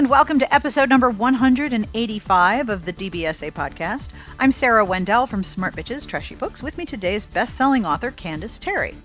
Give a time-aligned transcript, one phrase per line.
[0.00, 4.08] and welcome to episode number 185 of the DBSA podcast.
[4.38, 6.62] I'm Sarah Wendell from Smart Bitches Trashy Books.
[6.62, 8.96] With me today is best-selling author Candis Terry.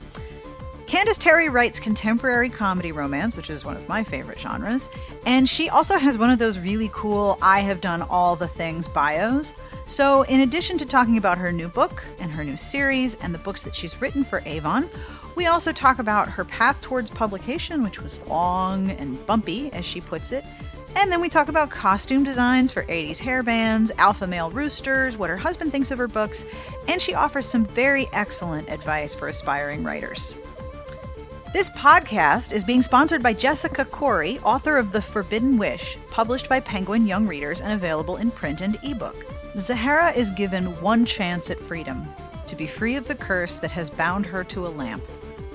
[0.85, 4.89] Candis Terry writes contemporary comedy romance, which is one of my favorite genres,
[5.25, 8.87] and she also has one of those really cool I have done all the things
[8.87, 9.51] bios.
[9.85, 13.39] So, in addition to talking about her new book and her new series and the
[13.39, 14.89] books that she's written for Avon,
[15.35, 19.99] we also talk about her path towards publication, which was long and bumpy, as she
[19.99, 20.45] puts it.
[20.95, 25.37] And then we talk about costume designs for 80s hairbands, alpha male roosters, what her
[25.37, 26.45] husband thinks of her books,
[26.87, 30.33] and she offers some very excellent advice for aspiring writers.
[31.51, 36.61] This podcast is being sponsored by Jessica Khoury, author of The Forbidden Wish, published by
[36.61, 39.25] Penguin Young Readers and available in print and ebook.
[39.57, 42.07] Zahara is given one chance at freedom
[42.47, 45.03] to be free of the curse that has bound her to a lamp.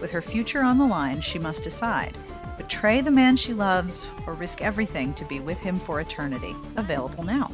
[0.01, 2.17] With her future on the line, she must decide
[2.61, 6.55] betray the man she loves or risk everything to be with him for eternity.
[6.77, 7.51] Available now.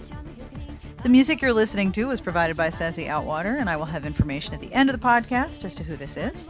[1.05, 4.53] The music you're listening to was provided by Sassy Outwater, and I will have information
[4.53, 6.49] at the end of the podcast as to who this is.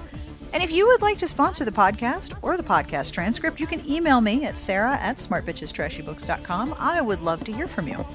[0.55, 3.87] And if you would like to sponsor the podcast or the podcast transcript, you can
[3.87, 6.77] email me at sarah at smartbitchestrashybooks.com.
[6.79, 8.07] I would love to hear from you.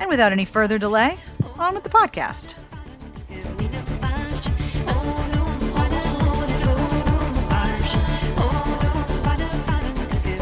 [0.00, 1.18] And without any further delay,
[1.58, 2.54] on with the podcast.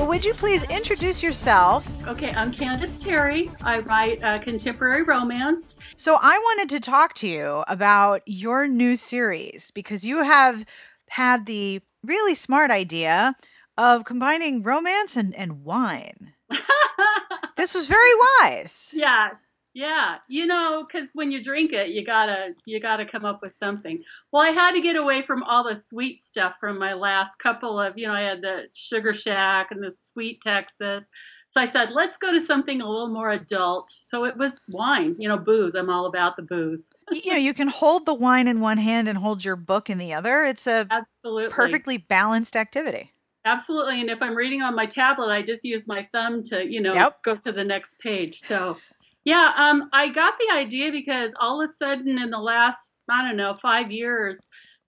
[0.02, 1.88] Well, would you please introduce yourself?
[2.08, 3.52] Okay, I'm Candis Terry.
[3.62, 5.76] I write uh, contemporary romance.
[5.94, 10.66] So, I wanted to talk to you about your new series because you have
[11.08, 13.36] had the really smart idea
[13.78, 16.32] of combining romance and, and wine.
[17.56, 18.90] this was very wise.
[18.92, 19.28] Yeah,
[19.74, 20.16] yeah.
[20.28, 24.02] You know, because when you drink it, you gotta you gotta come up with something.
[24.32, 27.78] Well, I had to get away from all the sweet stuff from my last couple
[27.80, 27.98] of.
[27.98, 31.04] You know, I had the Sugar Shack and the Sweet Texas.
[31.48, 33.90] So I said, let's go to something a little more adult.
[34.08, 35.74] So it was wine, you know, booze.
[35.74, 36.94] I'm all about the booze.
[37.10, 39.98] you know, you can hold the wine in one hand and hold your book in
[39.98, 40.44] the other.
[40.44, 41.50] It's a Absolutely.
[41.50, 43.12] perfectly balanced activity.
[43.44, 44.00] Absolutely.
[44.00, 46.94] And if I'm reading on my tablet, I just use my thumb to, you know,
[46.94, 47.22] Yep.
[47.22, 48.38] go to the next page.
[48.40, 48.78] So,
[49.24, 53.26] yeah, um, I got the idea because all of a sudden in the last, I
[53.26, 54.38] don't know, five years,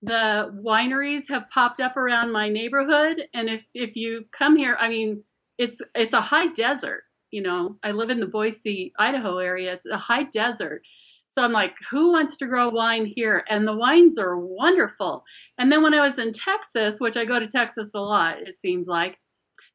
[0.03, 3.23] the wineries have popped up around my neighborhood.
[3.33, 5.23] And if, if you come here, I mean,
[5.57, 7.05] it's it's a high desert.
[7.31, 9.73] You know, I live in the Boise, Idaho area.
[9.73, 10.83] It's a high desert.
[11.31, 13.45] So I'm like, who wants to grow wine here?
[13.49, 15.25] And the wines are wonderful.
[15.59, 18.55] And then when I was in Texas, which I go to Texas a lot, it
[18.55, 19.19] seems like,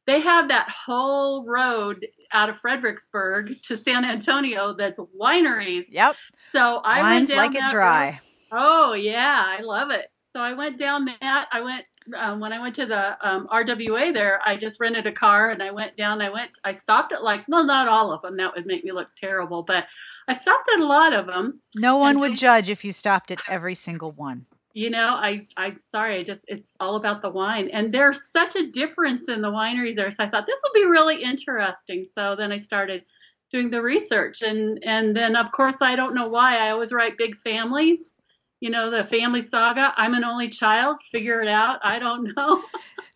[0.06, 5.86] they have that whole road out of Fredericksburg to San Antonio that's wineries.
[5.90, 6.16] Yep.
[6.52, 8.10] So I went Wines down like it dry.
[8.10, 8.18] road.
[8.52, 10.06] Oh yeah, I love it.
[10.32, 11.48] So I went down that.
[11.52, 11.84] I went
[12.16, 14.40] um, when I went to the um, RWA there.
[14.44, 16.22] I just rented a car and I went down.
[16.22, 16.50] I went.
[16.64, 18.36] I stopped at like well, not all of them.
[18.36, 19.86] That would make me look terrible, but
[20.28, 21.60] I stopped at a lot of them.
[21.76, 24.46] No one would judge if you stopped at every single one.
[24.72, 26.20] You know, I I'm sorry.
[26.20, 29.96] I just it's all about the wine, and there's such a difference in the wineries
[29.96, 30.10] there.
[30.10, 32.04] So I thought this will be really interesting.
[32.14, 33.02] So then I started
[33.50, 37.18] doing the research, and and then of course I don't know why I always write
[37.18, 38.20] big families.
[38.60, 39.94] You know, the family saga.
[39.96, 40.98] I'm an only child.
[41.10, 41.80] Figure it out.
[41.82, 42.62] I don't know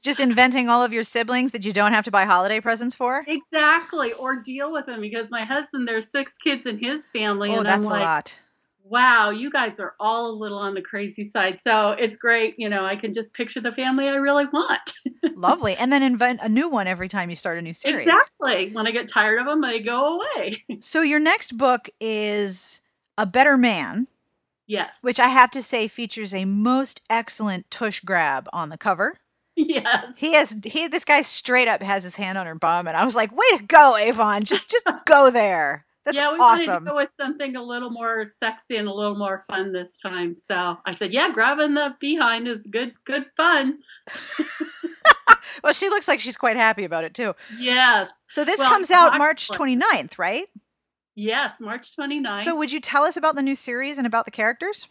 [0.03, 3.25] Just inventing all of your siblings that you don't have to buy holiday presents for.
[3.29, 7.59] exactly or deal with them because my husband there's six kids in his family, Oh,
[7.59, 8.39] and that's I'm a lot.
[8.85, 11.59] Wow, you guys are all a little on the crazy side.
[11.59, 12.55] So it's great.
[12.59, 14.93] You know, I can just picture the family I really want.
[15.35, 15.75] Lovely.
[15.75, 18.03] And then invent a new one every time you start a new series.
[18.03, 18.71] Exactly.
[18.73, 20.63] When I get tired of them, they go away.
[20.81, 22.81] So your next book is
[23.17, 24.07] A Better Man,
[24.67, 24.99] yes.
[25.01, 29.19] which I have to say features a most excellent tush grab on the cover.
[29.57, 30.19] yes.
[30.19, 33.05] He has he this guy straight up has his hand on her bum and I
[33.05, 34.45] was like, "Way to go, Avon.
[34.45, 38.27] Just just go there." That's yeah, we wanted to go with something a little more
[38.27, 40.35] sexy and a little more fun this time.
[40.35, 43.79] So I said, yeah, grabbing the behind is good, good fun.
[45.63, 47.35] well, she looks like she's quite happy about it too.
[47.59, 48.11] Yes.
[48.29, 50.47] So this Well, comes out March- March 29th, right?
[51.15, 52.45] Yes, March 29th.
[52.45, 54.87] So would you tell us about the new series and about the characters?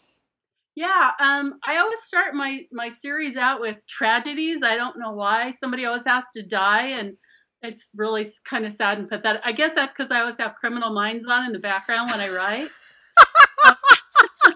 [0.76, 4.64] Yeah, um, I always start my my series out with tragedies.
[4.64, 5.52] I don't know why.
[5.52, 7.14] Somebody always has to die, and
[7.63, 9.42] it's really kind of sad and pathetic.
[9.45, 12.30] I guess that's because I always have Criminal Minds on in the background when I
[12.30, 12.69] write.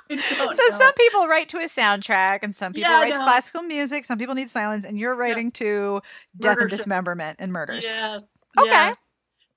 [0.09, 0.77] So know.
[0.77, 4.17] some people write to a soundtrack and some people Yeah, write to classical music, some
[4.17, 6.01] people need silence and you're writing to
[6.39, 6.79] death Murder and shows.
[6.79, 7.85] dismemberment and murders.
[7.85, 8.21] Yes.
[8.57, 8.69] Okay.
[8.69, 8.95] yes.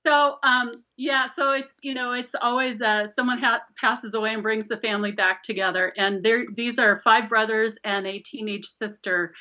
[0.05, 4.41] So, um, yeah, so it's you know it's always uh, someone ha- passes away and
[4.43, 9.33] brings the family back together, and there these are five brothers and a teenage sister,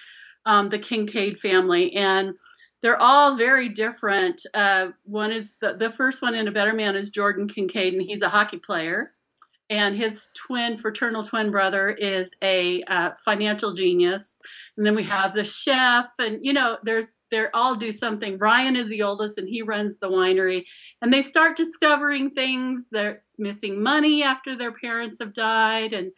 [0.45, 2.35] um, the Kincaid family, and
[2.83, 4.45] they're all very different.
[4.55, 8.03] Uh, one is the, the first one in A Better Man is Jordan Kincaid, and
[8.03, 9.13] he's a hockey player.
[9.69, 14.41] And his twin, fraternal twin brother, is a uh, financial genius.
[14.77, 18.39] And then we have the chef, and you know, there's they all do something.
[18.39, 20.65] Ryan is the oldest, and he runs the winery.
[21.01, 22.89] And they start discovering things.
[22.91, 26.11] They're missing money after their parents have died, and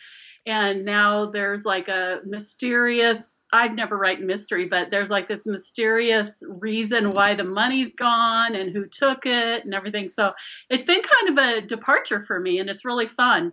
[0.46, 6.42] and now there's like a mysterious i've never written mystery but there's like this mysterious
[6.48, 10.08] reason why the money's gone and who took it and everything.
[10.08, 10.32] So
[10.70, 13.52] it's been kind of a departure for me and it's really fun.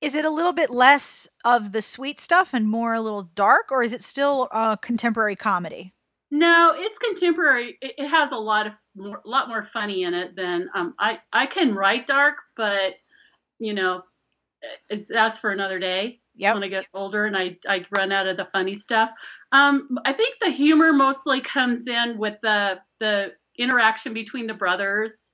[0.00, 3.70] Is it a little bit less of the sweet stuff and more a little dark
[3.70, 5.94] or is it still a contemporary comedy?
[6.30, 7.78] No it's contemporary.
[7.80, 11.46] It, has a lot of more, lot more funny in it than um, i i
[11.46, 12.94] can write dark but
[13.58, 14.02] you know
[15.08, 16.20] that's for another day.
[16.34, 16.54] Yeah.
[16.54, 19.10] When I get older and I, I run out of the funny stuff.
[19.52, 25.32] Um, I think the humor mostly comes in with the the interaction between the brothers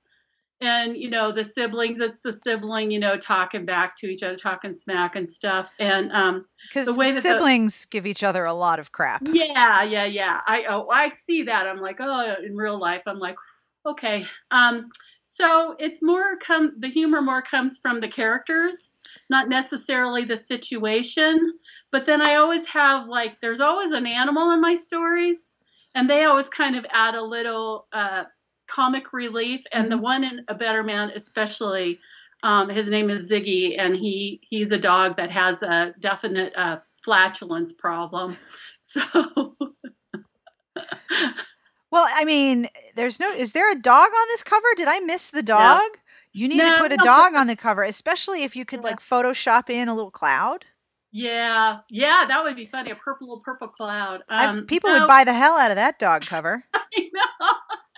[0.61, 4.35] and you know the siblings it's the sibling you know talking back to each other
[4.35, 8.45] talking smack and stuff and um because the way that siblings the, give each other
[8.45, 12.35] a lot of crap yeah yeah yeah i oh i see that i'm like oh
[12.43, 13.37] in real life i'm like
[13.85, 14.89] okay um
[15.23, 18.97] so it's more come the humor more comes from the characters
[19.29, 21.53] not necessarily the situation.
[21.91, 25.57] But then I always have like, there's always an animal in my stories,
[25.95, 28.25] and they always kind of add a little uh,
[28.67, 29.61] comic relief.
[29.71, 29.91] And mm-hmm.
[29.91, 31.99] the one in A Better Man, especially,
[32.43, 36.79] um, his name is Ziggy, and he he's a dog that has a definite uh,
[37.03, 38.37] flatulence problem.
[38.81, 39.03] So.
[41.91, 43.31] well, I mean, there's no.
[43.31, 44.65] Is there a dog on this cover?
[44.75, 45.79] Did I miss the dog?
[46.33, 48.79] You need no, to put a no, dog on the cover, especially if you could
[48.79, 48.89] yeah.
[48.89, 50.65] like Photoshop in a little cloud.
[51.11, 52.91] Yeah, yeah, that would be funny.
[52.91, 54.21] A purple, little purple cloud.
[54.29, 54.99] Um, I, people no.
[54.99, 56.63] would buy the hell out of that dog cover.
[56.73, 57.51] I know.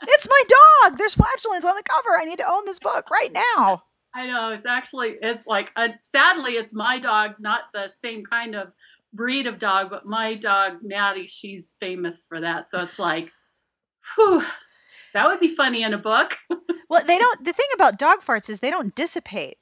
[0.08, 0.44] it's my
[0.84, 0.98] dog.
[0.98, 2.18] There's flatulence on the cover.
[2.18, 3.84] I need to own this book right now.
[4.16, 4.52] I know.
[4.52, 8.72] It's actually, it's like, uh, sadly, it's my dog, not the same kind of
[9.14, 12.66] breed of dog, but my dog, Natty, she's famous for that.
[12.70, 13.32] So it's like,
[14.16, 14.44] whew,
[15.14, 16.38] that would be funny in a book.
[16.90, 17.44] well, they don't.
[17.44, 19.58] The thing about dog farts is they don't dissipate.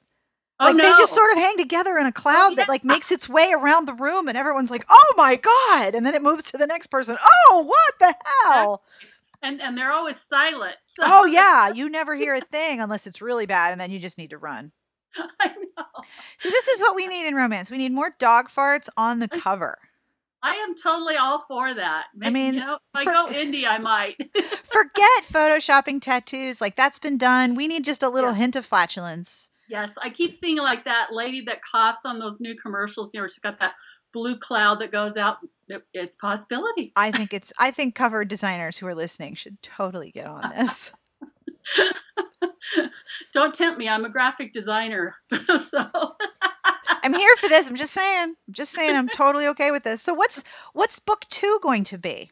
[0.58, 0.84] Oh, like no.
[0.84, 2.56] they just sort of hang together in a cloud oh, yeah.
[2.56, 6.04] that like makes its way around the room, and everyone's like, "Oh my god!" And
[6.04, 7.16] then it moves to the next person.
[7.20, 8.14] Oh, what the
[8.44, 8.82] hell?
[9.42, 10.76] And and they're always silent.
[10.96, 11.04] So.
[11.06, 14.18] Oh yeah, you never hear a thing unless it's really bad, and then you just
[14.18, 14.72] need to run.
[15.40, 15.84] I know.
[16.38, 17.70] See, this is what we need in romance.
[17.70, 19.78] We need more dog farts on the cover.
[20.42, 22.06] I am totally all for that.
[22.14, 24.16] Maybe, I mean, you know, if I go indie, I might.
[24.64, 26.60] forget photoshopping tattoos.
[26.60, 27.54] Like that's been done.
[27.54, 28.36] We need just a little yeah.
[28.36, 29.50] hint of flatulence.
[29.68, 33.10] Yes, I keep seeing like that lady that coughs on those new commercials.
[33.12, 33.74] You know, she's got that
[34.12, 35.38] blue cloud that goes out.
[35.94, 36.92] It's possibility.
[36.96, 37.52] I think it's.
[37.58, 40.90] I think cover designers who are listening should totally get on this.
[43.32, 43.88] Don't tempt me.
[43.88, 45.14] I'm a graphic designer,
[45.70, 46.14] so.
[47.02, 47.66] I'm here for this.
[47.66, 48.34] I'm just saying.
[48.48, 48.96] I'm just saying.
[48.96, 50.02] I'm totally okay with this.
[50.02, 50.42] So what's
[50.72, 52.30] what's book two going to be?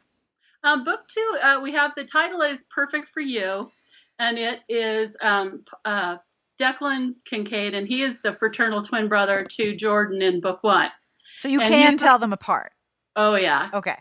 [0.65, 3.71] Um, book two, uh, we have the title is "Perfect for You,"
[4.19, 6.17] and it is um, uh,
[6.59, 10.91] Declan Kincaid, and he is the fraternal twin brother to Jordan in book one.
[11.37, 12.73] So you and can tell them apart.
[13.15, 13.69] Oh yeah.
[13.73, 13.97] Okay.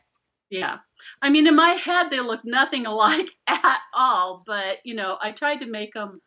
[0.50, 0.78] Yeah.
[1.22, 5.32] I mean, in my head, they look nothing alike at all, but you know, I
[5.32, 6.22] tried to make them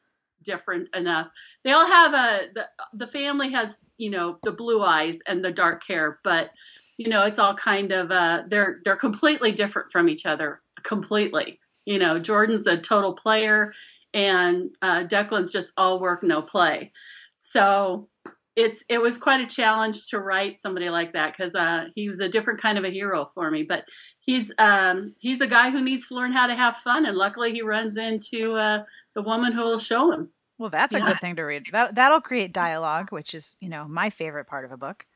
[0.45, 1.29] different enough.
[1.65, 5.53] They all have a the, the family has you know the blue eyes and the
[5.53, 6.51] dark hair, but
[6.99, 11.59] you know it's all kind of uh they're they're completely different from each other completely.
[11.87, 13.73] You know, Jordan's a total player,
[14.13, 16.93] and uh, Declan's just all work no play.
[17.37, 18.09] So
[18.57, 22.21] it's it was quite a challenge to write somebody like that because uh, he was
[22.21, 23.63] a different kind of a hero for me.
[23.63, 23.85] But
[24.21, 27.53] he's um, he's a guy who needs to learn how to have fun, and luckily
[27.53, 28.83] he runs into uh,
[29.15, 30.31] the woman who will show him.
[30.59, 31.03] Well, that's yeah.
[31.03, 31.67] a good thing to read.
[31.73, 35.07] That that'll create dialogue, which is you know my favorite part of a book.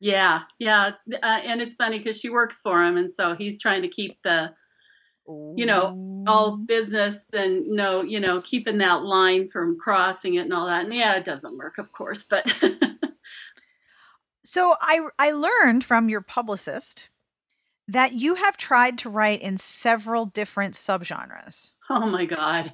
[0.00, 3.82] Yeah, yeah, uh, and it's funny because she works for him, and so he's trying
[3.82, 4.52] to keep the,
[5.26, 10.52] you know, all business and no, you know, keeping that line from crossing it and
[10.52, 10.84] all that.
[10.84, 12.52] And yeah, it doesn't work, of course, but.
[14.44, 17.08] so I I learned from your publicist
[17.88, 21.72] that you have tried to write in several different subgenres.
[21.90, 22.72] Oh my god.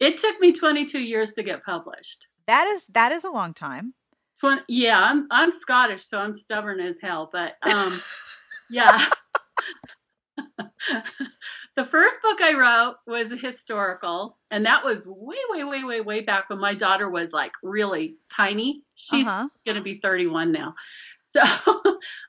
[0.00, 2.26] It took me 22 years to get published.
[2.46, 3.94] That is that is a long time.
[4.40, 8.00] 20, yeah, I'm I'm Scottish, so I'm stubborn as hell, but um
[8.70, 9.06] yeah.
[11.76, 16.20] the first book I wrote was historical, and that was way, way, way, way, way
[16.20, 18.82] back when my daughter was like really tiny.
[18.94, 19.48] She's uh-huh.
[19.64, 20.74] going to be 31 now.
[21.32, 21.44] So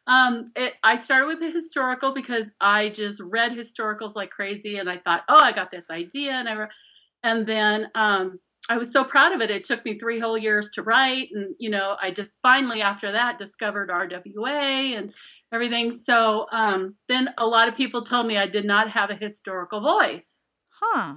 [0.05, 4.87] um, it, I started with the historical because I just read historicals like crazy, and
[4.87, 6.67] I thought, oh, I got this idea, and I,
[7.23, 9.51] and then um, I was so proud of it.
[9.51, 13.11] It took me three whole years to write, and you know, I just finally after
[13.11, 15.13] that discovered RWA and
[15.51, 15.91] everything.
[15.91, 19.81] So um, then a lot of people told me I did not have a historical
[19.81, 20.43] voice.
[20.81, 21.15] Huh.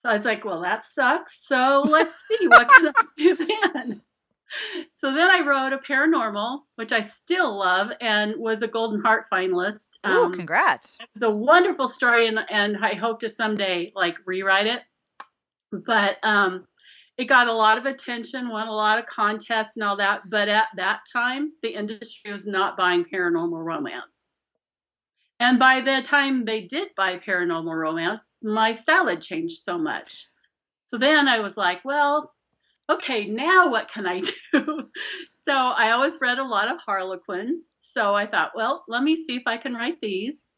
[0.00, 1.46] So I was like, well, that sucks.
[1.46, 4.02] So let's see what can I do then.
[4.96, 9.24] So then I wrote a paranormal, which I still love, and was a Golden Heart
[9.30, 9.98] finalist.
[10.04, 10.96] Oh, um, congrats!
[11.00, 14.80] It's a wonderful story, and and I hope to someday like rewrite it.
[15.72, 16.66] But um,
[17.16, 20.30] it got a lot of attention, won a lot of contests and all that.
[20.30, 24.36] But at that time, the industry was not buying paranormal romance.
[25.40, 30.26] And by the time they did buy paranormal romance, my style had changed so much.
[30.90, 32.32] So then I was like, well,
[32.90, 34.20] okay, now what can I
[34.52, 34.88] do?
[35.44, 37.62] so I always read a lot of Harlequin.
[37.80, 40.50] So I thought, well, let me see if I can write these.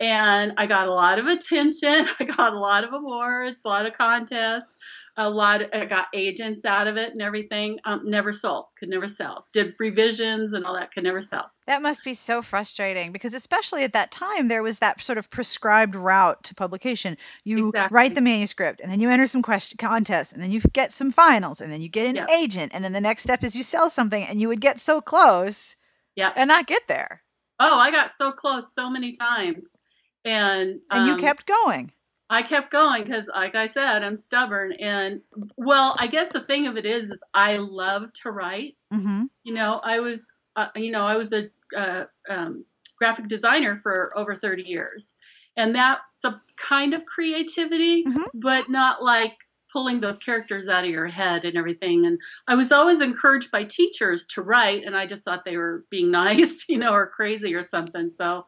[0.00, 2.06] And I got a lot of attention.
[2.20, 4.76] I got a lot of awards, a lot of contests
[5.16, 7.78] a lot of, I got agents out of it and everything.
[7.84, 9.46] Um, never sold, could never sell.
[9.52, 11.50] Did revisions and all that, could never sell.
[11.66, 15.30] That must be so frustrating because especially at that time there was that sort of
[15.30, 17.16] prescribed route to publication.
[17.44, 17.94] You exactly.
[17.94, 21.12] write the manuscript and then you enter some question contests and then you get some
[21.12, 22.28] finals and then you get an yep.
[22.30, 25.00] agent and then the next step is you sell something and you would get so
[25.00, 25.76] close
[26.16, 27.22] yeah and not get there.
[27.60, 29.76] Oh, I got so close so many times.
[30.24, 31.92] And and you um, kept going.
[32.30, 34.72] I kept going because, like I said, I'm stubborn.
[34.80, 35.20] And
[35.56, 38.76] well, I guess the thing of it is, is I love to write.
[38.92, 39.24] Mm-hmm.
[39.44, 42.64] You know, I was, uh, you know, I was a uh, um,
[42.98, 45.16] graphic designer for over 30 years,
[45.56, 48.22] and that's a kind of creativity, mm-hmm.
[48.32, 49.36] but not like
[49.74, 52.06] pulling those characters out of your head and everything.
[52.06, 55.84] And I was always encouraged by teachers to write, and I just thought they were
[55.90, 58.08] being nice, you know, or crazy or something.
[58.08, 58.46] So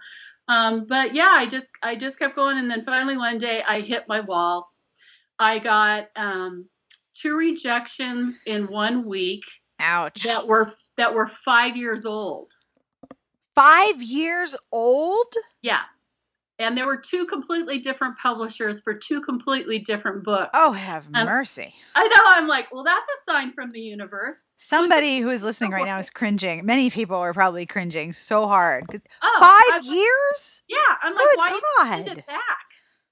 [0.49, 3.81] um, but yeah, I just I just kept going, and then finally one day I
[3.81, 4.69] hit my wall.
[5.39, 6.69] I got um,
[7.15, 9.45] two rejections in one week.
[9.81, 10.23] Ouch!
[10.23, 12.53] That were that were five years old.
[13.55, 15.33] Five years old?
[15.63, 15.83] Yeah,
[16.59, 20.51] and there were two completely different publishers for two completely different books.
[20.55, 21.75] Oh, have and mercy.
[21.95, 22.23] I know.
[22.29, 24.37] I'm like, well, that's a sign from the universe.
[24.57, 26.65] Somebody who is listening right now is cringing.
[26.65, 28.85] Many people are probably cringing so hard.
[29.23, 30.63] Oh, Five years?
[30.69, 30.79] Yeah.
[31.03, 31.89] I'm like, Good why God.
[32.07, 32.59] send it back?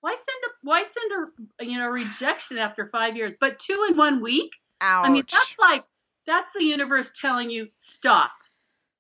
[0.01, 3.37] Why send a why send a you know rejection after five years?
[3.41, 4.53] But two in one week?
[4.83, 5.07] Ouch.
[5.07, 5.85] I mean, that's like
[6.27, 8.33] that's the universe telling you stop.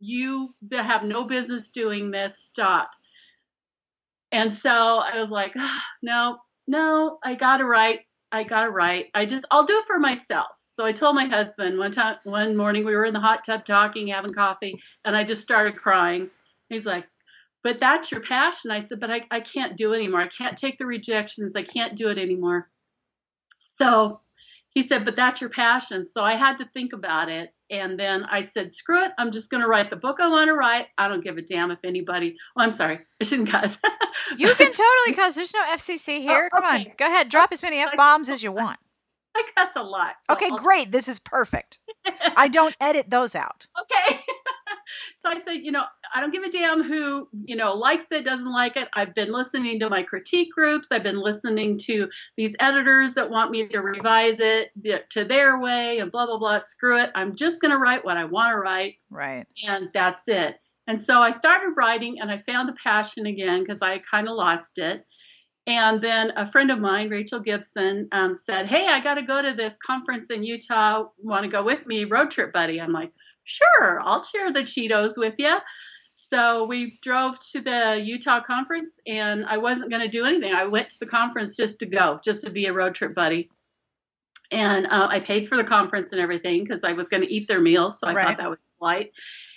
[0.00, 2.36] You have no business doing this.
[2.38, 2.90] Stop.
[4.35, 5.55] And so I was like,
[6.03, 8.00] no, no, I gotta write.
[8.33, 9.07] I gotta write.
[9.14, 10.49] I just, I'll do it for myself.
[10.67, 13.64] So I told my husband one time, one morning we were in the hot tub
[13.64, 16.31] talking, having coffee, and I just started crying.
[16.69, 17.07] He's like,
[17.62, 18.73] but that's your passion.
[18.73, 20.23] I said, but I, I can't do it anymore.
[20.23, 21.55] I can't take the rejections.
[21.55, 22.71] I can't do it anymore.
[23.61, 24.21] So
[24.75, 26.04] he said, but that's your passion.
[26.04, 27.50] So I had to think about it.
[27.71, 29.12] And then I said, screw it.
[29.19, 30.87] I'm just going to write the book I want to write.
[30.99, 32.37] I don't give a damn if anybody.
[32.57, 32.99] Oh, I'm sorry.
[33.21, 33.78] I shouldn't cuss.
[34.37, 35.37] you can totally cuss.
[35.37, 36.50] There's no FCC here.
[36.52, 36.87] Oh, Come on.
[36.99, 37.28] Go ahead.
[37.28, 38.78] Drop as many F bombs as you want.
[39.37, 40.14] I cuss a lot.
[40.28, 40.59] So okay, I'll...
[40.59, 40.90] great.
[40.90, 41.78] This is perfect.
[42.37, 43.66] I don't edit those out.
[43.81, 44.21] Okay.
[45.17, 48.25] so I said, you know, I don't give a damn who, you know, likes it,
[48.25, 48.88] doesn't like it.
[48.95, 50.88] I've been listening to my critique groups.
[50.91, 54.71] I've been listening to these editors that want me to revise it
[55.11, 56.59] to their way and blah, blah, blah.
[56.61, 57.11] Screw it.
[57.14, 58.97] I'm just going to write what I want to write.
[59.11, 59.47] Right.
[59.67, 60.57] And that's it.
[60.87, 64.37] And so I started writing and I found the passion again because I kind of
[64.37, 65.07] lost it.
[65.67, 69.41] And then a friend of mine, Rachel Gibson, um, said, Hey, I got to go
[69.41, 71.07] to this conference in Utah.
[71.19, 72.05] Want to go with me?
[72.05, 72.81] Road trip, buddy.
[72.81, 73.12] I'm like,
[73.44, 75.58] Sure, I'll share the Cheetos with you.
[76.12, 80.52] So we drove to the Utah conference, and I wasn't going to do anything.
[80.52, 83.50] I went to the conference just to go, just to be a road trip buddy.
[84.50, 87.48] And uh, I paid for the conference and everything because I was going to eat
[87.48, 87.98] their meals.
[87.98, 88.26] So I right.
[88.26, 89.12] thought that was polite.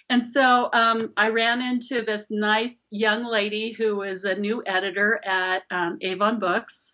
[0.10, 5.22] And so um, I ran into this nice young lady who was a new editor
[5.26, 6.92] at um, Avon Books.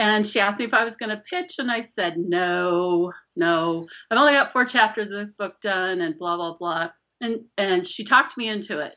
[0.00, 3.86] And she asked me if I was going to pitch, and I said, no, no.
[4.10, 6.88] I've only got four chapters of the book done, and blah, blah, blah.
[7.20, 8.94] And, and she talked me into it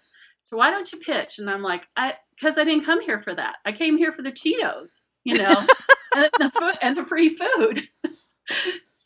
[0.53, 1.39] so why don't you pitch?
[1.39, 3.55] And I'm like, I because I didn't come here for that.
[3.65, 5.65] I came here for the Cheetos, you know,
[6.15, 7.81] and the food and the free food.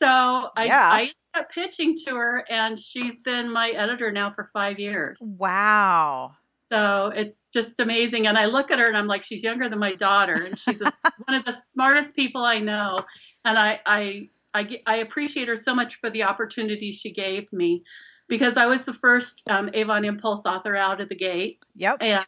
[0.01, 0.89] so I, yeah.
[0.91, 5.19] I ended up pitching to her, and she's been my editor now for five years.
[5.21, 6.31] Wow.
[6.69, 8.27] So it's just amazing.
[8.27, 10.81] And I look at her and I'm like, she's younger than my daughter, and she's
[10.81, 10.91] a,
[11.25, 12.99] one of the smartest people I know.
[13.45, 17.83] And I, I, I, I appreciate her so much for the opportunity she gave me
[18.27, 21.59] because I was the first um, Avon Impulse author out of the gate.
[21.75, 21.97] Yep.
[22.01, 22.25] And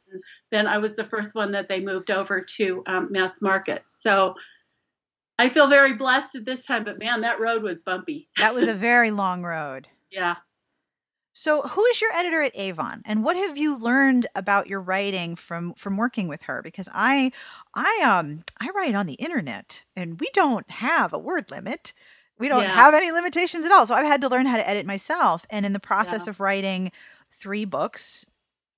[0.52, 3.84] then I was the first one that they moved over to um, mass market.
[3.88, 4.36] So
[5.38, 8.30] I feel very blessed at this time, but man, that road was bumpy.
[8.38, 9.88] That was a very long road.
[10.12, 10.36] Yeah.
[11.34, 15.36] So, who is your editor at Avon, and what have you learned about your writing
[15.36, 16.62] from from working with her?
[16.62, 17.32] Because I,
[17.74, 21.94] I um, I write on the internet, and we don't have a word limit.
[22.38, 22.68] We don't Yeah.
[22.68, 23.88] have any limitations at all.
[23.88, 26.28] So I've had to learn how to edit myself, and in the process Yeah.
[26.28, 26.92] of writing
[27.40, 28.24] three books,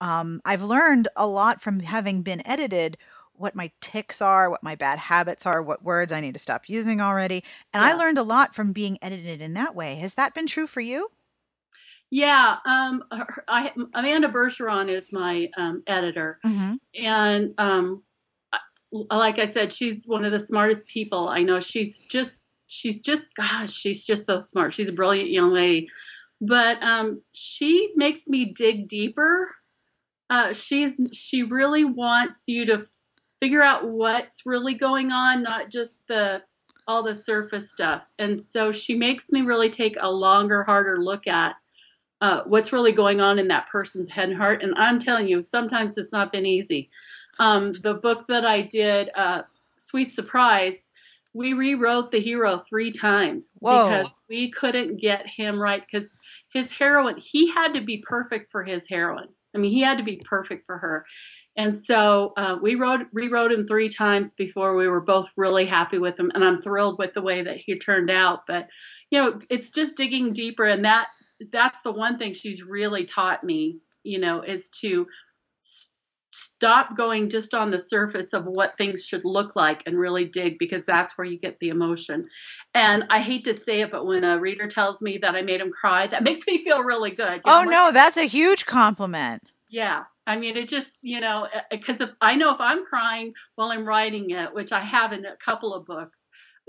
[0.01, 2.97] um, I've learned a lot from having been edited.
[3.33, 6.69] What my ticks are, what my bad habits are, what words I need to stop
[6.69, 7.43] using already.
[7.73, 9.95] And I learned a lot from being edited in that way.
[9.97, 11.09] Has that been true for you?
[12.11, 12.57] Yeah.
[12.65, 16.39] Um, her- I, Amanda Bergeron is my um, editor.
[16.45, 16.73] Mm-hmm.
[17.03, 18.03] and um
[18.53, 18.59] I-
[18.91, 23.33] like i said she's one of the smartest people i know she's just she's just
[23.35, 25.87] gosh she's just so smart she's a brilliant young lady
[26.41, 29.55] but um she makes me dig deeper
[30.29, 32.85] uh she's she really wants you to f-
[33.41, 36.41] figure out what's really going on not just the
[36.87, 41.27] all the surface stuff and so she makes me really take a longer harder look
[41.27, 41.55] at
[42.21, 44.63] uh, what's really going on in that person's head and heart.
[44.63, 46.89] And I'm telling you, sometimes it's not been easy.
[47.39, 49.41] Um, the book that I did, uh,
[49.77, 50.91] Sweet Surprise,
[51.33, 53.89] we rewrote the hero three times Whoa.
[53.89, 55.83] because we couldn't get him right.
[55.85, 56.17] Because
[56.53, 59.29] his heroine, he had to be perfect for his heroine.
[59.55, 61.05] I mean, he had to be perfect for her.
[61.57, 65.97] And so uh, we wrote, rewrote him three times before we were both really happy
[65.97, 66.31] with him.
[66.33, 68.45] And I'm thrilled with the way that he turned out.
[68.47, 68.69] But,
[69.09, 70.65] you know, it's just digging deeper.
[70.65, 71.07] And that
[71.51, 75.07] that's the one thing she's really taught me, you know, is to
[75.61, 75.93] s-
[76.31, 80.57] stop going just on the surface of what things should look like and really dig
[80.59, 82.27] because that's where you get the emotion.
[82.73, 85.61] And I hate to say it, but when a reader tells me that I made
[85.61, 87.41] him cry, that makes me feel really good.
[87.45, 89.43] You Oh like, no, that's a huge compliment.
[89.69, 90.03] yeah.
[90.27, 93.33] I mean, it just, you know, uh, uh, because if I know if I'm crying
[93.55, 96.27] while I'm writing it, which I have in a couple of books,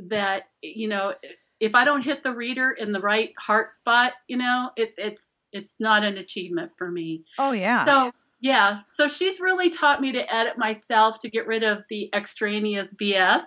[0.08, 1.14] that, you know,
[1.62, 5.38] if I don't hit the reader in the right heart spot, you know, it's, it's,
[5.52, 7.22] it's not an achievement for me.
[7.38, 7.84] Oh yeah.
[7.84, 8.80] So, yeah.
[8.90, 13.42] So she's really taught me to edit myself to get rid of the extraneous BS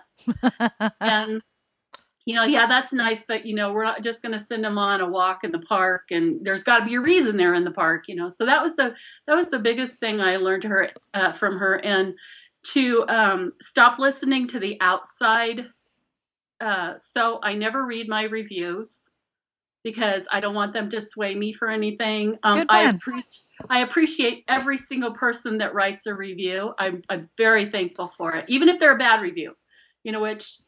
[1.00, 1.42] and
[2.24, 4.78] you know yeah that's nice but you know we're not just going to send them
[4.78, 7.62] on a walk in the park and there's got to be a reason they're in
[7.62, 8.92] the park you know so that was the
[9.28, 12.14] that was the biggest thing i learned her uh, from her and
[12.64, 15.66] to um, stop listening to the outside
[16.60, 19.10] uh, so i never read my reviews
[19.84, 23.80] because i don't want them to sway me for anything um, Good I, appreciate I
[23.80, 26.74] appreciate every single person that writes a review.
[26.78, 29.56] I'm, I'm very thankful for it, even if they're a bad review,
[30.04, 30.60] you know, which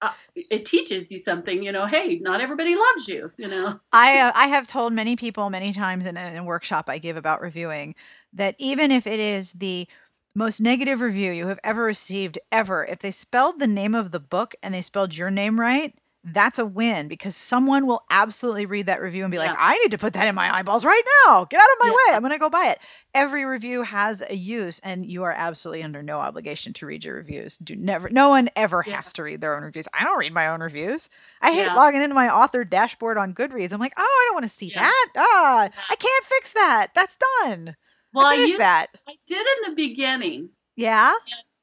[0.00, 3.78] uh, it teaches you something, you know, hey, not everybody loves you, you know.
[3.92, 6.98] I uh, I have told many people many times in a, in a workshop I
[6.98, 7.94] give about reviewing
[8.32, 9.86] that even if it is the
[10.34, 14.20] most negative review you have ever received ever, if they spelled the name of the
[14.20, 18.86] book and they spelled your name right, that's a win because someone will absolutely read
[18.86, 21.44] that review and be like, I need to put that in my eyeballs right now.
[21.46, 21.92] Get out of my Yeah.
[22.12, 22.16] way.
[22.16, 22.78] I'm going to go buy it.
[23.12, 27.16] Every review has a use, and you are absolutely under no obligation to read your
[27.16, 27.58] reviews.
[27.58, 28.96] Do never, no one ever Yeah.
[28.96, 29.88] has to read their own reviews.
[29.92, 31.10] I don't read my own reviews.
[31.40, 31.74] I hate Yeah.
[31.74, 33.72] logging into my author dashboard on Goodreads.
[33.72, 34.82] I'm like, oh, I don't want to see Yeah.
[34.82, 35.08] that.
[35.16, 36.92] Ah, I can't fix that.
[36.94, 37.74] That's done.
[38.14, 38.88] Well, I I used, that.
[39.08, 40.50] I did in the beginning.
[40.76, 41.12] Yeah.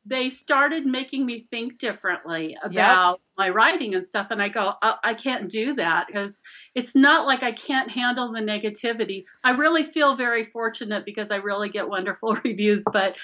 [0.05, 4.95] They started making me think differently about my writing and stuff, and I go, I,
[5.03, 6.41] I can't do that because
[6.73, 9.25] it's not like I can't handle the negativity.
[9.43, 13.17] I really feel very fortunate because I really get wonderful reviews, but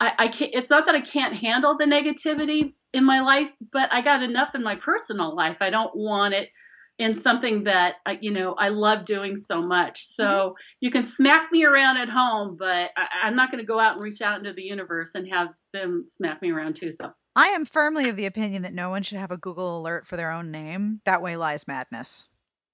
[0.00, 0.52] I, I can't.
[0.52, 4.54] It's not that I can't handle the negativity in my life, but I got enough
[4.54, 5.58] in my personal life.
[5.60, 6.50] I don't want it
[7.00, 10.06] in something that I, you know I love doing so much.
[10.06, 10.52] So mm-hmm.
[10.80, 13.94] you can smack me around at home, but I, I'm not going to go out
[13.94, 16.92] and reach out into the universe and have them smack me around too.
[16.92, 20.06] So I am firmly of the opinion that no one should have a Google alert
[20.06, 21.00] for their own name.
[21.06, 22.26] That way lies madness.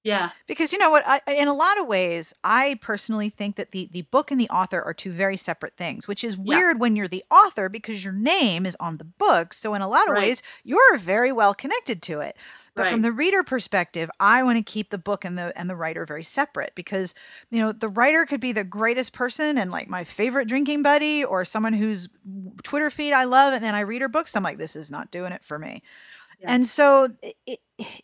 [0.03, 3.71] yeah, Because you know what, I, in a lot of ways, I personally think that
[3.73, 6.57] the the book and the author are two very separate things, which is Yeah.
[6.57, 9.53] weird when you're the author because your name is on the book.
[9.55, 10.29] So in a lot of Right.
[10.29, 12.37] ways, you're very well connected to it.
[12.77, 15.75] But from the reader perspective, I want to keep the book and the and the
[15.77, 17.15] writer very separate because
[17.51, 21.25] you know the writer could be the greatest person and like my favorite drinking buddy
[21.25, 22.09] or someone whose
[22.63, 24.91] Twitter feed I love, and then I read her books, and I'm like, this is
[24.91, 25.83] not doing it for me.
[26.41, 26.53] Yeah.
[26.53, 27.61] And so it,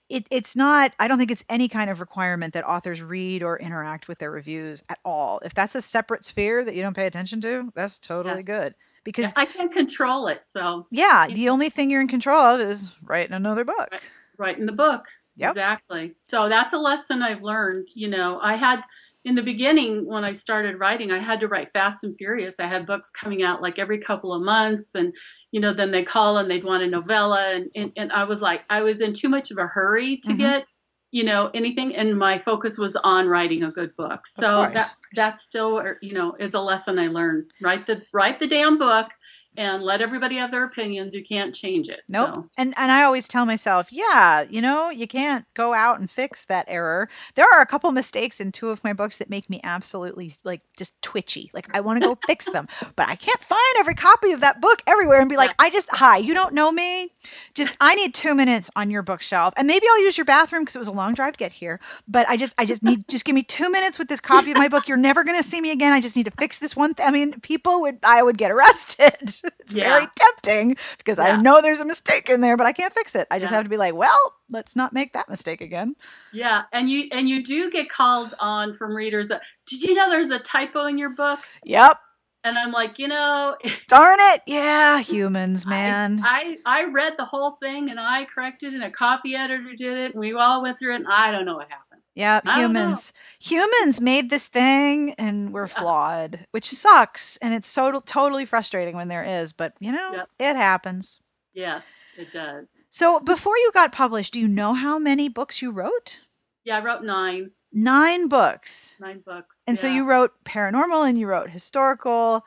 [0.09, 3.59] it it's not I don't think it's any kind of requirement that authors read or
[3.59, 5.41] interact with their reviews at all.
[5.45, 8.75] If that's a separate sphere that you don't pay attention to, that's totally good.
[9.05, 10.43] Because Yeah, I can't control it.
[10.43, 11.35] So yeah, Yeah.
[11.35, 13.89] the only thing you're in control of is writing another book.
[13.91, 14.03] Right.
[14.39, 15.07] Write in the book.
[15.37, 15.51] Yep.
[15.51, 16.13] Exactly.
[16.19, 17.89] So that's a lesson I've learned.
[17.95, 18.83] You know, I had
[19.25, 22.57] in the beginning when I started writing, I had to write fast and furious.
[22.59, 25.15] I had books coming out like every couple of months, and
[25.53, 28.43] you know, then they call and they'd want a novella, and and, and I was
[28.43, 30.39] like, I was in too much of a hurry to Mhm.
[30.39, 30.67] get
[31.13, 34.27] you know anything, and my focus was on writing a good book.
[34.27, 37.51] So that that still you know is a lesson I learned.
[37.63, 39.09] Write the write the damn book.
[39.57, 41.13] And let everybody have their opinions.
[41.13, 42.01] You can't change it.
[42.09, 42.31] Nope.
[42.35, 42.51] So.
[42.57, 46.47] And and I always tell myself, yeah, you know, you can't go out and fix
[46.47, 47.11] that error.
[47.35, 50.63] There are a couple mistakes in two of my books that make me absolutely like
[50.77, 51.51] just twitchy.
[51.53, 54.63] Like I want to go fix them, but I can't find every copy of that
[54.63, 57.13] book everywhere and be like, I just hi, you don't know me.
[57.55, 59.53] Just I need 2 minutes on your bookshelf.
[59.59, 61.79] And maybe I'll use your bathroom because it was a long drive to get here,
[62.09, 64.57] but I just I just need just give me 2 minutes with this copy of
[64.57, 64.89] my book.
[64.89, 65.93] You're never going to see me again.
[65.93, 68.51] I just need to fix this one th- I mean, people would I would get
[68.51, 69.41] arrested.
[69.61, 69.85] it's Yeah.
[69.85, 73.27] very tempting because I know there's a mistake in there, but I can't fix it.
[73.31, 73.57] I just Yeah.
[73.57, 75.95] have to be like, well, let's not make that mistake again.
[76.33, 79.29] Yeah, and you and you do get called on from readers.
[79.29, 81.41] That, Did you know there's a typo in your book?
[81.65, 81.99] Yep.
[82.45, 83.57] And I'm like, you know,
[83.89, 84.43] Darn it.
[84.47, 86.19] Yeah, humans, man.
[86.23, 89.97] I, I I read the whole thing and I corrected and a copy editor did
[89.99, 91.92] it and we all went through it and I don't know what happened.
[92.15, 93.13] Yeah, I humans.
[93.41, 95.81] Humans made this thing and we're Yeah.
[95.81, 97.37] flawed, which sucks.
[97.39, 100.29] And it's so totally frustrating when there is, but you know, Yep.
[100.39, 101.21] it happens.
[101.55, 102.69] Yes, it does.
[102.91, 106.19] So before you got published, do you know how many books you wrote?
[106.65, 108.95] Yeah, I wrote nine Nine books.
[109.01, 109.57] nine books.
[109.67, 112.45] And so you wrote paranormal and you wrote historical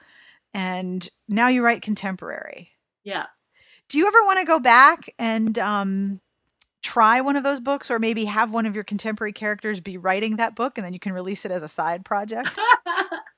[0.53, 2.71] and now you write contemporary.
[3.03, 3.25] yeah.
[3.89, 6.19] Do you ever want to go back and um,
[6.85, 10.35] try one of those books or maybe have one of your contemporary characters be writing
[10.35, 12.49] that book and then you can release it as a side project?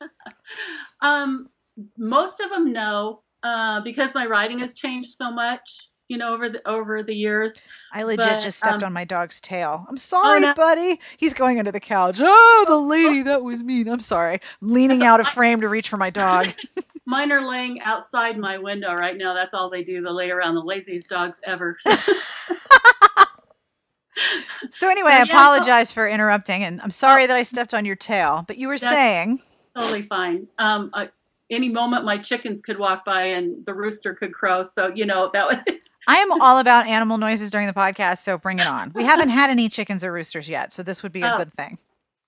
[1.02, 1.50] um,
[1.98, 6.50] most of them no, uh, because my writing has changed so much, you know, over
[6.50, 7.54] the over the years.
[7.94, 9.86] I legit But, just stepped um, on my dog's tail.
[9.88, 10.54] I'm sorry, no.
[10.54, 11.00] buddy.
[11.16, 12.20] He's going under the couch.
[12.22, 13.88] Oh, the lady, that was mean.
[13.88, 14.42] I'm sorry.
[14.62, 16.48] I'm leaning That's out of I- frame to reach for my dog.
[17.06, 19.34] Mine are laying outside my window right now.
[19.34, 20.02] That's all they do.
[20.02, 21.78] They lay around the laziest dogs ever.
[21.80, 21.96] So
[24.86, 27.86] anyway, So, I yeah, no- apologize for interrupting and I'm sorry that I stepped on
[27.86, 28.44] your tail.
[28.48, 29.42] But you were That's- saying
[29.76, 30.48] totally fine.
[30.60, 31.10] Um, I,
[31.50, 34.64] any moment my chickens could walk by and the rooster could crow.
[34.64, 35.80] So you know that would.
[36.10, 38.92] I am all about animal noises during the podcast, so bring it on.
[38.96, 41.38] We haven't had any chickens or roosters yet, so this would be a Oh.
[41.38, 41.78] good thing.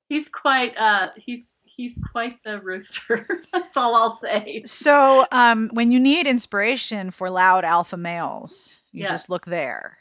[0.10, 0.76] he's quite.
[0.78, 3.26] Uh, he's he's quite the rooster.
[3.54, 4.64] That's all I'll say.
[4.66, 9.12] So, um, when you need inspiration for loud alpha males, you Yes.
[9.12, 9.98] just look there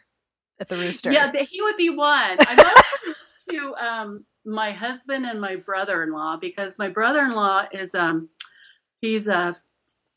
[0.61, 1.13] at the rooster.
[1.13, 2.37] Yeah, he would be one.
[2.41, 3.17] I love
[3.51, 8.29] to um, my husband and my brother-in-law because my brother-in-law is um,
[9.01, 9.57] he's a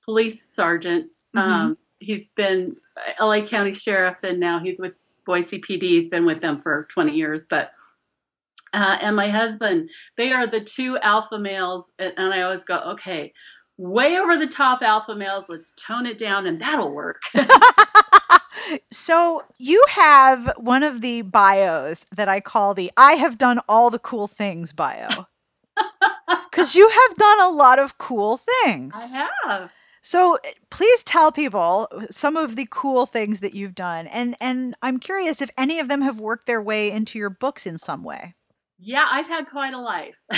[0.03, 1.07] police sergeant.
[1.35, 2.75] Um, he's been
[3.19, 4.93] LA County Sheriff, and now he's with
[5.25, 5.83] Boise PD.
[5.83, 7.71] He's been with them for 20 years, but.
[8.73, 12.79] Uh, and my husband, they are the two alpha males, and, and I always go,
[12.91, 13.33] okay,
[13.77, 15.45] way over the top alpha males.
[15.49, 17.21] Let's tone it down, and that'll work.
[18.91, 23.89] so you have one of the bios that I call the I have done all
[23.89, 25.09] the cool things bio.
[26.49, 28.93] Because you have done a lot of cool things.
[28.95, 29.73] I have.
[30.01, 30.37] So
[30.69, 34.07] please tell people some of the cool things that you've done.
[34.07, 37.65] And and I'm curious if any of them have worked their way into your books
[37.65, 38.35] in some way.
[38.79, 40.21] Yeah, I've had quite a life.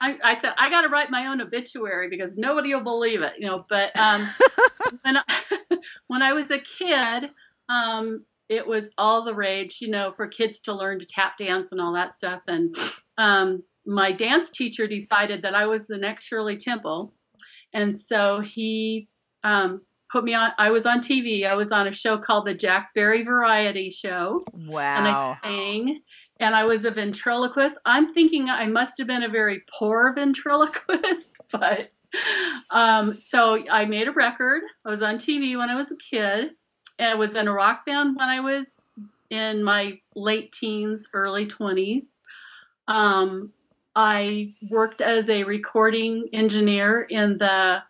[0.00, 3.34] I, I said I got to write my own obituary because nobody will believe it,
[3.38, 3.64] you know.
[3.68, 4.28] But um,
[5.02, 5.22] when I,
[6.06, 7.30] when I was a kid,
[7.68, 11.72] um, it was all the rage, you know, for kids to learn to tap dance
[11.72, 12.42] and all that stuff.
[12.46, 12.76] And
[13.18, 17.12] um, my dance teacher decided that I was the next Shirley Temple,
[17.72, 19.08] and so he
[19.44, 20.52] um, put me on.
[20.58, 21.46] I was on TV.
[21.46, 24.44] I was on a show called the Jack Berry Variety Show
[24.98, 26.00] and I sang
[26.40, 27.78] and I was a ventriloquist.
[27.84, 31.92] I'm thinking I must have been a very poor ventriloquist, but
[32.70, 34.62] um, so I made a record.
[34.84, 36.52] I was on TV when I was a kid,
[36.98, 38.80] and I was in a rock band when I was
[39.30, 42.18] in my late teens, early 20s.
[42.88, 43.52] Um,
[43.96, 47.82] I worked as a recording engineer in the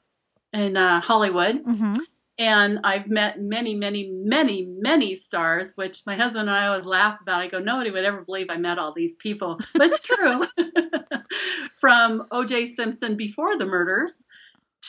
[0.53, 1.95] in uh, Hollywood hmm
[2.39, 7.21] and I've met many, many, many, many stars, which my husband and I always laugh
[7.21, 7.43] about.
[7.43, 10.45] I go, nobody would ever believe I met all these people, but it's true.
[11.75, 12.75] From O.J.
[12.75, 14.25] Simpson before the murders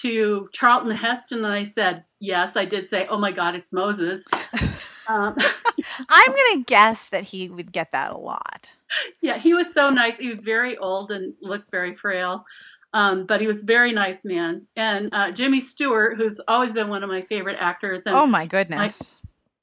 [0.01, 4.25] to Charlton Heston, and I said, yes, I did say, oh my God, it's Moses.
[5.07, 5.35] Um,
[6.09, 8.69] I'm gonna guess that he would get that a lot.
[9.21, 10.17] yeah, he was so nice.
[10.17, 12.45] He was very old and looked very frail.
[12.97, 14.65] Um, but he was a very nice man.
[14.75, 18.47] And uh, Jimmy Stewart, who's always been one of my favorite actors, and oh my
[18.47, 19.11] goodness.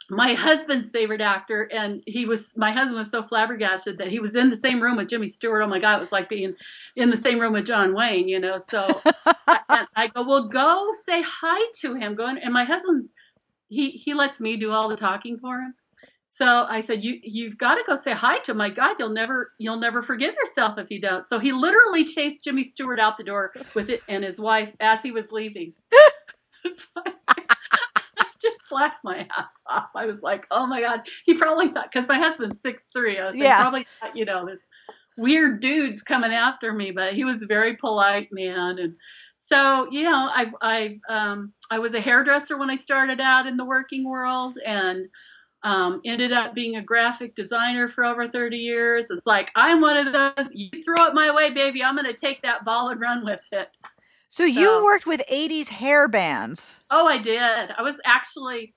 [0.08, 4.36] my husband's favorite actor, and he was my husband was so flabbergasted that he was
[4.36, 5.64] in the same room with Jimmy Stewart.
[5.64, 6.54] Oh my God, it was like being
[6.94, 8.58] in the same room with John Wayne, you know.
[8.58, 9.00] So
[9.48, 12.14] I, I, go, well, go say hi to him.
[12.14, 13.14] Go in, and my husband's
[13.68, 15.74] he he lets me do all the talking for him.
[16.36, 18.54] So I said, you you've got to go say hi to.
[18.54, 21.24] My God, you'll never you'll never forgive yourself if you don't.
[21.24, 25.00] So he literally chased Jimmy Stewart out the door with it and his wife as
[25.00, 25.74] he was leaving.
[26.96, 29.90] I just laughed my ass off.
[29.94, 31.02] I was like, oh my God.
[31.24, 33.16] He probably thought, because my husband's six three.
[33.16, 33.60] I was yeah.
[33.60, 34.66] probably thought, you know, this
[35.16, 38.80] weird dude's coming after me, but he was a very polite man.
[38.80, 38.94] And
[39.38, 43.56] so, you know, I, I, um, I was a hairdresser when I started out in
[43.56, 45.06] the working world and
[45.64, 49.06] um, ended up being a graphic designer for over 30 years.
[49.10, 51.82] It's like, I'm one of those, you throw it my way, baby.
[51.82, 53.68] I'm going to take that ball and run with it.
[54.30, 56.76] So, so you worked with 80s hair bands.
[56.90, 57.40] Oh, I did.
[57.40, 58.74] I was actually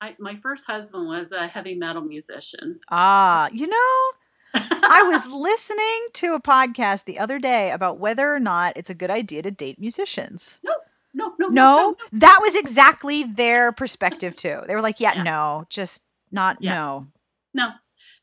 [0.00, 2.80] I, my first husband was a heavy metal musician.
[2.90, 4.12] Ah, you know,
[4.54, 8.94] I was listening to a podcast the other day about whether or not it's a
[8.94, 10.58] good idea to date musicians.
[10.62, 10.74] No,
[11.16, 11.96] no, no, no.
[12.12, 14.60] That was exactly their perspective too.
[14.66, 16.74] They were like, yeah, no, just not yeah.
[16.74, 17.06] no.
[17.54, 17.70] No,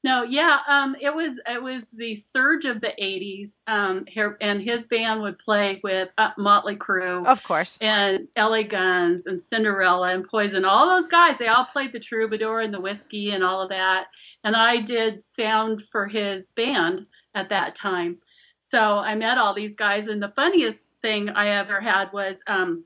[0.04, 3.62] no, yeah, um, it was it was the surge of the '80s.
[3.66, 8.64] Um, here, and his band would play with uh, Motley Crue, of course, and L.A.
[8.64, 10.64] Guns and Cinderella and Poison.
[10.64, 14.06] All those guys, they all played the troubadour and the whiskey and all of that.
[14.44, 18.20] And I did sound for his band at that time.
[18.60, 22.86] So I met all these guys, and the funniest thing I ever had was um,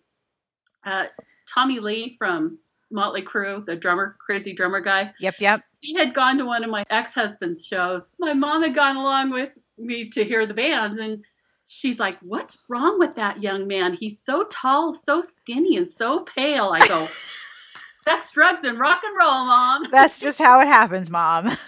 [0.86, 1.06] uh,
[1.48, 2.60] Tommy Lee from
[2.92, 5.14] Motley Crue, the drummer, crazy drummer guy.
[5.20, 5.62] Yep, yep.
[5.80, 8.12] He had gone to one of my ex husband's shows.
[8.20, 11.24] My mom had gone along with me to hear the bands, and
[11.68, 13.94] she's like, What's wrong with that young man?
[13.94, 16.72] He's so tall, so skinny, and so pale.
[16.74, 17.08] I go,
[18.02, 19.84] Sex, drugs, and rock and roll, mom.
[19.92, 21.56] That's just how it happens, mom.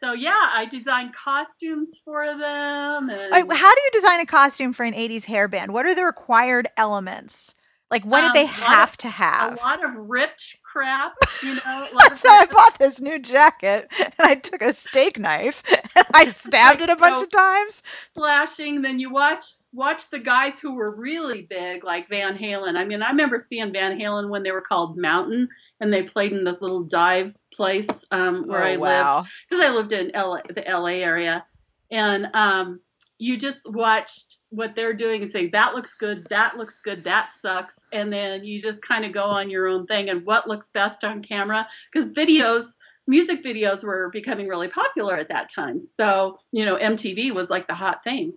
[0.00, 3.10] so yeah, I designed costumes for them.
[3.10, 3.52] And...
[3.52, 5.72] How do you design a costume for an '80s hair band?
[5.72, 7.54] What are the required elements?
[7.90, 9.54] Like, what um, did they have of, to have?
[9.54, 11.88] A lot of ripped crap, you know.
[12.16, 15.62] so I bought this new jacket, and I took a steak knife
[15.96, 17.82] and I stabbed like, it a bunch know, of times.
[18.14, 18.82] Slashing.
[18.82, 22.76] Then you watch watch the guys who were really big, like Van Halen.
[22.76, 25.48] I mean, I remember seeing Van Halen when they were called Mountain,
[25.80, 29.16] and they played in this little dive place um, where oh, I wow.
[29.16, 31.44] lived because I lived in LA, the LA area,
[31.90, 32.80] and um,
[33.18, 37.28] you just watched what they're doing and say that looks good that looks good that
[37.40, 37.74] sucks.
[37.92, 41.04] And then you just kind of go on your own thing and what looks best
[41.04, 45.80] on camera because videos music videos were becoming really popular at that time.
[45.80, 48.34] So you know mtv was like the hot thing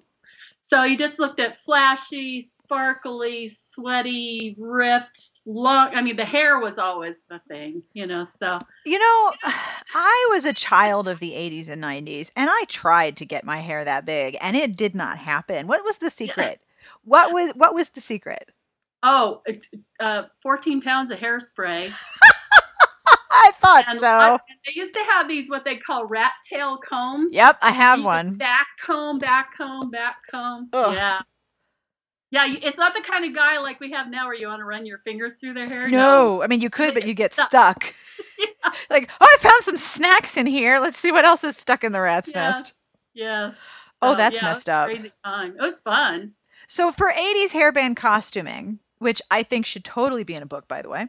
[0.71, 5.93] so you just looked at flashy, sparkly, sweaty, ripped, long.
[5.93, 8.23] I mean, the hair was always the thing, you know.
[8.23, 13.17] So you know, I was a child of the '80s and '90s, and I tried
[13.17, 15.67] to get my hair that big, and it did not happen.
[15.67, 16.62] What was the secret?
[17.03, 18.49] What was what was the secret?
[19.03, 19.41] Oh,
[19.99, 21.91] uh, 14 pounds of hairspray.
[23.32, 24.39] I thought and so.
[24.65, 27.34] they used to have these what they call rat tail combs.
[27.34, 28.36] Yep, I have one.
[28.36, 30.70] Back comb, back comb, back comb.
[30.74, 30.94] Ugh.
[30.94, 31.22] Yeah.
[32.32, 34.65] Yeah, it's not the kind of guy like we have now where you want to
[34.65, 35.89] run your fingers through their hair.
[35.89, 35.98] No,
[36.38, 36.44] no.
[36.44, 37.48] I mean you could, but you get stuck.
[37.48, 37.94] stuck.
[38.39, 38.46] yeah.
[38.89, 40.80] Like, oh, I found some snacks in here.
[40.80, 42.56] Let's see what else is stuck in the rat's yes.
[42.56, 42.74] nest.
[43.13, 43.56] Yes.
[44.02, 44.88] Oh, that's yeah, messed up.
[44.88, 45.56] Crazy time.
[45.58, 46.34] It was fun.
[46.67, 50.84] So for 80s hairband costuming, which I think should totally be in a book, by
[50.84, 51.08] the way.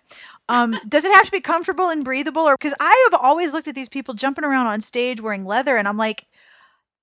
[0.48, 2.48] Um, does it have to be comfortable and breathable?
[2.48, 5.76] Or because I have always looked at these people jumping around on stage wearing leather,
[5.76, 6.24] and I'm like,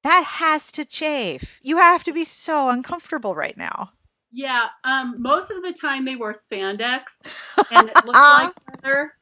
[0.04, 1.60] that has to chafe.
[1.62, 3.92] You have to be so uncomfortable right now.
[4.32, 7.22] Yeah, um, most of the time they wore spandex,
[7.72, 9.14] and it looked like leather.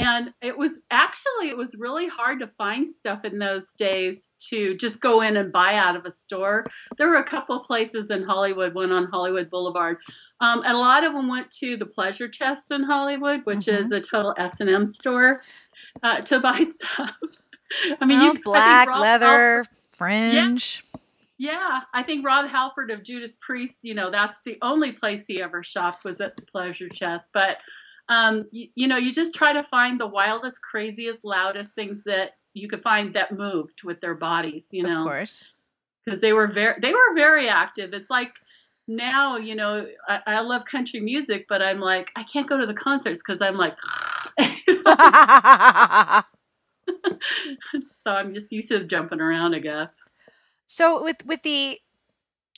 [0.00, 4.76] And it was actually it was really hard to find stuff in those days to
[4.76, 6.64] just go in and buy out of a store.
[6.98, 9.98] There were a couple of places in Hollywood, one on Hollywood Boulevard,
[10.40, 13.84] um, and a lot of them went to the Pleasure Chest in Hollywood, which mm-hmm.
[13.84, 15.42] is a total S and M store,
[16.02, 17.14] uh, to buy stuff.
[18.00, 20.84] I mean, oh, you black leather Halford, fringe.
[20.84, 21.00] Yeah.
[21.42, 25.40] Yeah, I think Rob Halford of Judas Priest, you know, that's the only place he
[25.40, 27.30] ever shopped was at the Pleasure Chest.
[27.32, 27.56] But
[28.10, 32.32] um, you, you know, you just try to find the wildest, craziest, loudest things that
[32.52, 34.66] you could find that moved with their bodies.
[34.72, 35.44] You know, of course,
[36.04, 37.94] because they were very they were very active.
[37.94, 38.32] It's like
[38.88, 42.66] now, you know, I, I love country music, but I'm like I can't go to
[42.66, 43.78] the concerts because I'm like.
[48.02, 50.02] so I'm just used to jumping around, I guess.
[50.66, 51.78] So with with the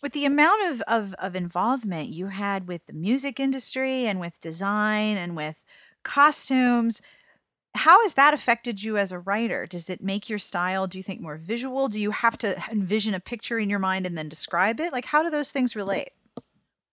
[0.02, 4.40] with the amount of, of, of involvement you had with the music industry and with
[4.40, 5.56] design and with
[6.02, 7.00] costumes.
[7.74, 9.66] How has that affected you as a writer?
[9.66, 11.88] Does it make your style, do you think, more visual?
[11.88, 14.92] Do you have to envision a picture in your mind and then describe it?
[14.92, 16.10] Like, how do those things relate?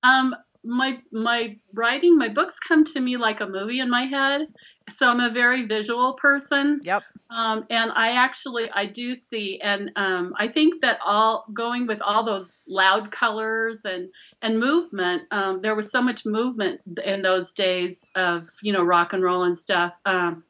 [0.04, 4.48] Um, my my writing, my books come to me like a movie in my head.
[4.90, 6.82] So I'm a very visual person.
[6.84, 7.04] Yep.
[7.30, 12.02] Um, and I actually I do see, and um, I think that all going with
[12.02, 14.10] all those loud colors and
[14.42, 19.14] and movement, um, there was so much movement in those days of you know rock
[19.14, 20.44] and roll and stuff, um,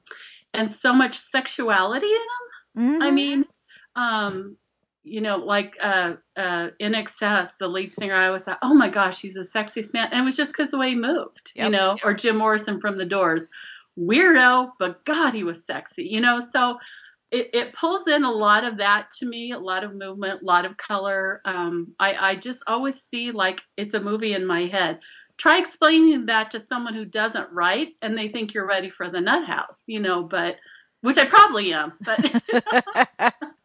[0.54, 2.94] and so much sexuality in them.
[2.94, 3.02] Mm-hmm.
[3.02, 3.46] I mean,
[3.96, 4.58] um,
[5.04, 9.22] you know, like uh, uh, INXS, the lead singer, I was like, oh my gosh,
[9.22, 10.10] he's the sexiest man.
[10.12, 11.66] And it was just because the way he moved, Yep.
[11.66, 13.48] you know, or Jim Morrison from The Doors.
[14.00, 16.40] Weirdo, but God, he was sexy, you know?
[16.40, 16.78] So
[17.32, 20.46] it, it pulls in a lot of that to me, a lot of movement, a
[20.46, 21.42] lot of color.
[21.46, 25.00] Um, I, I just always see like it's a movie in my head.
[25.38, 29.22] Try explaining that to someone who doesn't write and they think you're ready for the
[29.22, 30.58] nut house, you know, but
[31.02, 32.44] which I probably am, but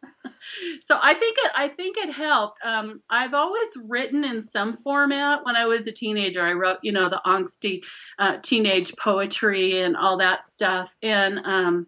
[0.83, 2.59] so I think it I think it helped.
[2.63, 5.43] Um, I've always written in some format.
[5.43, 7.83] When I was a teenager, I wrote you know the angsty
[8.19, 10.95] uh, teenage poetry and all that stuff.
[11.01, 11.87] And um,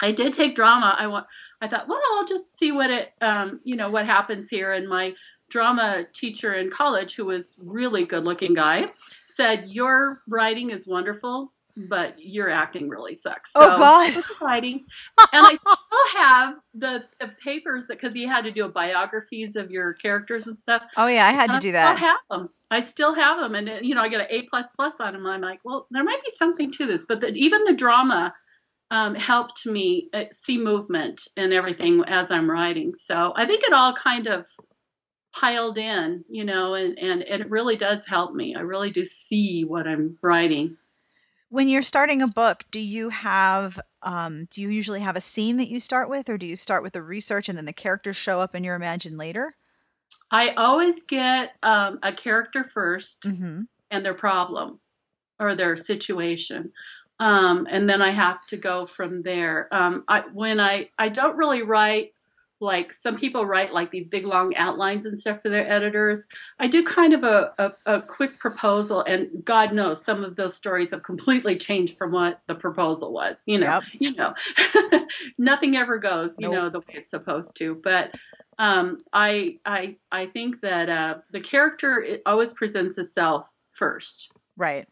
[0.00, 0.96] I did take drama.
[0.98, 1.26] I want.
[1.60, 4.72] I thought, well, I'll just see what it um, you know what happens here.
[4.72, 5.14] And my
[5.48, 8.88] drama teacher in college, who was really good looking guy,
[9.28, 11.52] said your writing is wonderful.
[11.74, 13.52] But your acting really sucks.
[13.54, 14.04] So Oh, God.
[14.12, 14.84] stick with the writing,
[15.32, 19.94] and I still have the, the papers because he had to do biographies of your
[19.94, 20.82] characters and stuff.
[20.98, 21.96] oh yeah, I had to And do I that.
[21.96, 22.50] still have them.
[22.70, 25.26] I still have them, and you know I get an A plus plus on them.
[25.26, 28.34] I'm like, well, there might be something to this, but the, even the drama
[28.90, 32.94] um, helped me uh, see movement and everything as I'm writing.
[32.94, 34.46] So I think it all kind of
[35.34, 38.54] piled in, you know, and and it really does help me.
[38.54, 40.76] I really do see what I'm writing.
[41.52, 45.58] When you're starting a book, do you have um, do you usually have a scene
[45.58, 48.16] that you start with, or do you start with the research and then the characters
[48.16, 49.54] show up in your imagine later?
[50.30, 53.60] I always get um, a character 1st Mm-hmm.
[53.90, 54.80] and their problem
[55.38, 56.72] or their situation.
[57.20, 59.68] Um, and then I have to go from there.
[59.70, 62.14] Um, I, when I, I don't really write
[62.62, 66.26] like some people write like these big long outlines and stuff for their editors.
[66.58, 70.54] I do kind of a, a, a quick proposal, and God knows some of those
[70.54, 73.42] stories have completely changed from what the proposal was.
[73.46, 73.84] You know, Yep.
[73.94, 74.34] you know,
[75.38, 76.54] nothing ever goes, you Nope.
[76.54, 77.74] know, the way it's supposed to.
[77.82, 78.12] But
[78.58, 84.30] um, I I I think that uh, the character it always presents itself first.
[84.56, 84.86] Right.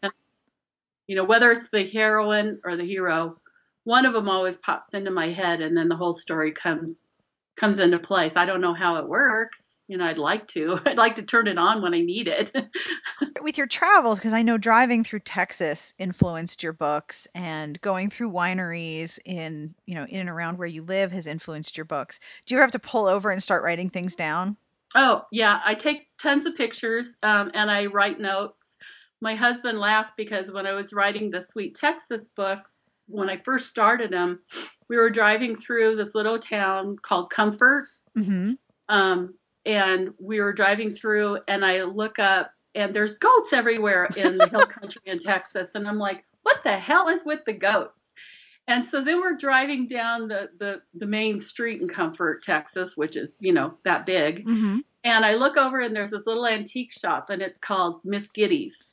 [1.07, 3.37] You know, whether it's the heroine or the hero,
[3.83, 7.11] one of them always pops into my head, and then the whole story comes
[7.61, 8.35] comes into place.
[8.35, 9.77] I don't know how it works.
[9.87, 10.79] You know, I'd like to.
[10.85, 12.51] I'd like to turn it on when I need it.
[13.41, 18.31] With your travels, because I know driving through Texas influenced your books, and going through
[18.31, 22.19] wineries in you know in and around where you live has influenced your books.
[22.45, 24.57] Do you ever have to pull over and start writing things down?
[24.95, 25.61] Oh, yeah.
[25.63, 28.75] I take tons of pictures um, and I write notes.
[29.21, 33.69] My husband laughed because when I was writing the Sweet Texas books, when I first
[33.69, 34.39] started them,
[34.89, 37.87] we were driving through this little town called Comfort.
[38.17, 38.53] Mm-hmm.
[38.89, 44.37] Um, and we were driving through, and I look up, and there's goats everywhere in
[44.37, 45.75] the hill country in Texas.
[45.75, 48.13] And I'm like, what the hell is with the goats?
[48.67, 53.15] And so then we're driving down the, the, the main street in Comfort, Texas, which
[53.15, 54.45] is, you know, that big.
[54.45, 54.77] Mm-hmm.
[55.03, 58.91] And I look over and there's this little antique shop and it's called Miss Giddy's.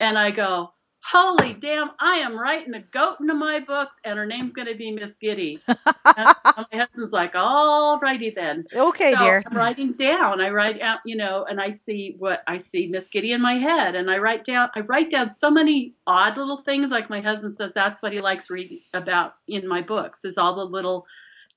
[0.00, 0.72] And I go,
[1.04, 4.74] Holy damn, I am writing a goat into my books and her name's going to
[4.74, 5.60] be Miss Giddy.
[5.68, 6.34] my
[6.72, 8.66] husband's like, All righty then.
[8.74, 9.42] Okay, so dear.
[9.46, 10.40] I'm writing down.
[10.40, 13.54] I write out, you know, and I see what I see Miss Giddy in my
[13.54, 13.94] head.
[13.94, 16.90] And I write down, I write down so many odd little things.
[16.90, 20.54] Like my husband says, that's what he likes reading about in my books is all
[20.54, 21.06] the little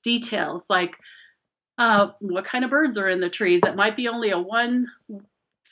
[0.02, 0.66] details.
[0.70, 0.96] Like,
[1.78, 3.60] uh, what kind of birds are in the trees.
[3.64, 4.88] It might be only a one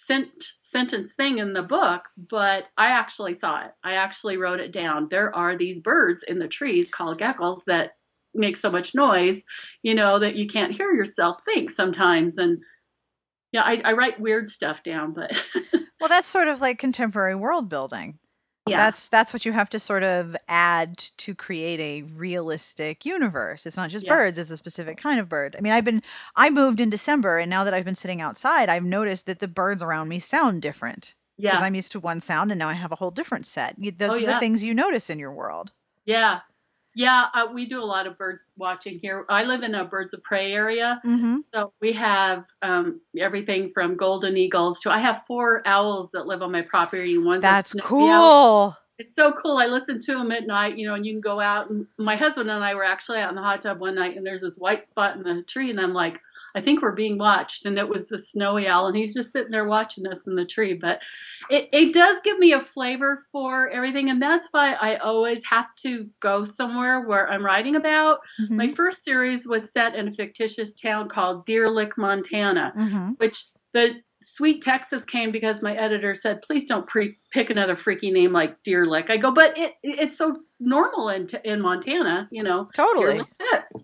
[0.00, 3.72] sent, sentence thing in the book, but I actually saw it.
[3.84, 5.08] I actually wrote it down.
[5.10, 7.92] There are these birds in the trees called grackles that
[8.34, 9.44] make so much noise,
[9.82, 12.38] you know, that you can't hear yourself think sometimes.
[12.38, 12.58] And
[13.52, 15.32] yeah, I, I write weird stuff down, but
[16.00, 18.18] Well, that's sort of like contemporary world building.
[18.66, 23.66] Yeah, That's that's what you have to sort of add to create a realistic universe.
[23.66, 24.06] It's not just Yeah.
[24.06, 25.56] birds, it's a specific kind of bird.
[25.56, 26.02] I mean, I've been
[26.36, 29.48] I moved in December and now that I've been sitting outside, I've noticed that the
[29.48, 31.14] birds around me sound different.
[31.44, 33.74] Because yeah, I'm used to one sound and now I have a whole different set.
[33.98, 35.72] Those Oh, are the things you notice in your world.
[36.04, 36.40] yeah.
[36.94, 39.24] Yeah, uh, we do a lot of bird watching here.
[39.28, 41.38] I live in a birds of prey area, Mm-hmm.
[41.54, 46.42] So we have um, everything from golden eagles to I have four owls that live
[46.42, 47.14] on my property.
[47.14, 47.82] and One's That's owl.
[47.84, 48.76] cool.
[48.98, 49.56] It's so cool.
[49.56, 51.70] I listen to them at night, you know, and you can go out.
[51.70, 54.26] And my husband and I were actually out in the hot tub one night, and
[54.26, 56.20] there's this white spot in the tree, and I'm like,
[56.54, 57.66] I think we're being watched.
[57.66, 60.44] And it was the snowy owl, and he's just sitting there watching us in the
[60.44, 60.74] tree.
[60.74, 61.00] But
[61.50, 65.74] it, it does give me a flavor for everything, and that's why I always have
[65.76, 68.20] to go somewhere where I'm writing about.
[68.40, 68.50] Mhm.
[68.50, 73.18] My first series was set in a fictitious town called Deer Lick, Montana Mhm.
[73.18, 78.10] which the Sweet Texas came because my editor said, "Please don't pre- pick another freaky
[78.10, 82.42] name like Deer Lick." I go, but it it's so normal in in Montana, you
[82.42, 82.64] know.
[82.74, 83.18] Deer Totally.
[83.20, 83.82] Lick fits.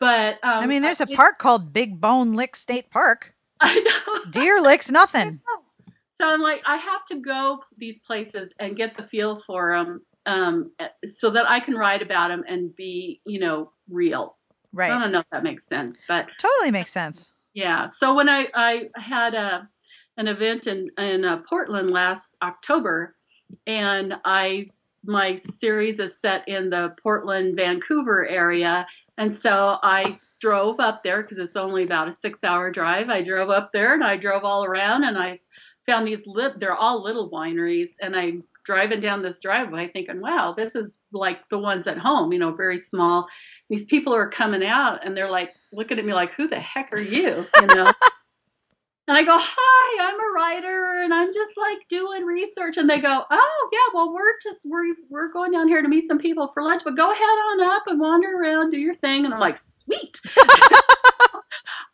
[0.00, 3.34] But um, I mean, there's a park called Big Bone Lick State Park.
[3.60, 4.30] I know.
[4.30, 5.40] Deer licks nothing.
[6.20, 10.02] So I'm like, I have to go these places and get the feel for them,
[10.26, 10.72] um,
[11.16, 14.36] so that I can write about them and be, you know, real.
[14.72, 14.90] Right.
[14.90, 17.32] I don't know if that makes sense, but Totally makes sense.
[17.54, 17.86] Yeah.
[17.86, 19.68] So when I I had a
[20.16, 23.14] an event in in uh, Portland last October,
[23.66, 24.66] and I
[25.04, 28.86] my series is set in the Portland Vancouver area,
[29.18, 33.10] and so I drove up there because it's only about a six hour drive.
[33.10, 35.40] I drove up there and I drove all around and I
[35.84, 36.60] found these lit.
[36.60, 41.48] They're all little wineries, and I'm driving down this driveway thinking, wow, this is like
[41.48, 43.26] the ones at home, you know, very small.
[43.70, 46.92] These people are coming out and they're like looking at me like, who the heck
[46.92, 47.46] are you?
[47.60, 47.90] You know?
[49.08, 52.76] and I go, hi, I'm a writer and I'm just like doing research.
[52.76, 56.06] And they go, oh yeah, well we're just we're we're going down here to meet
[56.06, 59.24] some people for lunch, but go ahead on up and wander around, do your thing.
[59.24, 60.20] And I'm like, sweet.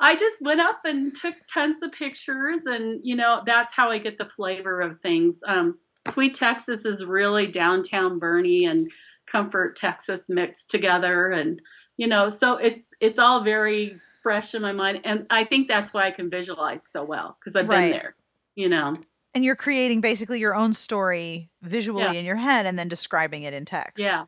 [0.00, 3.98] I just went up and took tons of pictures, and you know that's how I
[3.98, 5.40] get the flavor of things.
[5.46, 5.78] Um,
[6.10, 8.90] Sweet Texas is really downtown Boerne and
[9.26, 11.62] Comfort Texas mixed together, and
[11.96, 15.94] you know, so it's it's all very fresh in my mind, and I think that's
[15.94, 17.92] why I can visualize so well because I've Right.
[17.92, 18.16] been there.
[18.56, 18.94] You know,
[19.34, 22.12] And you're creating basically your own story visually Yeah.
[22.12, 24.02] in your head and then describing it in text.
[24.02, 24.24] yeah.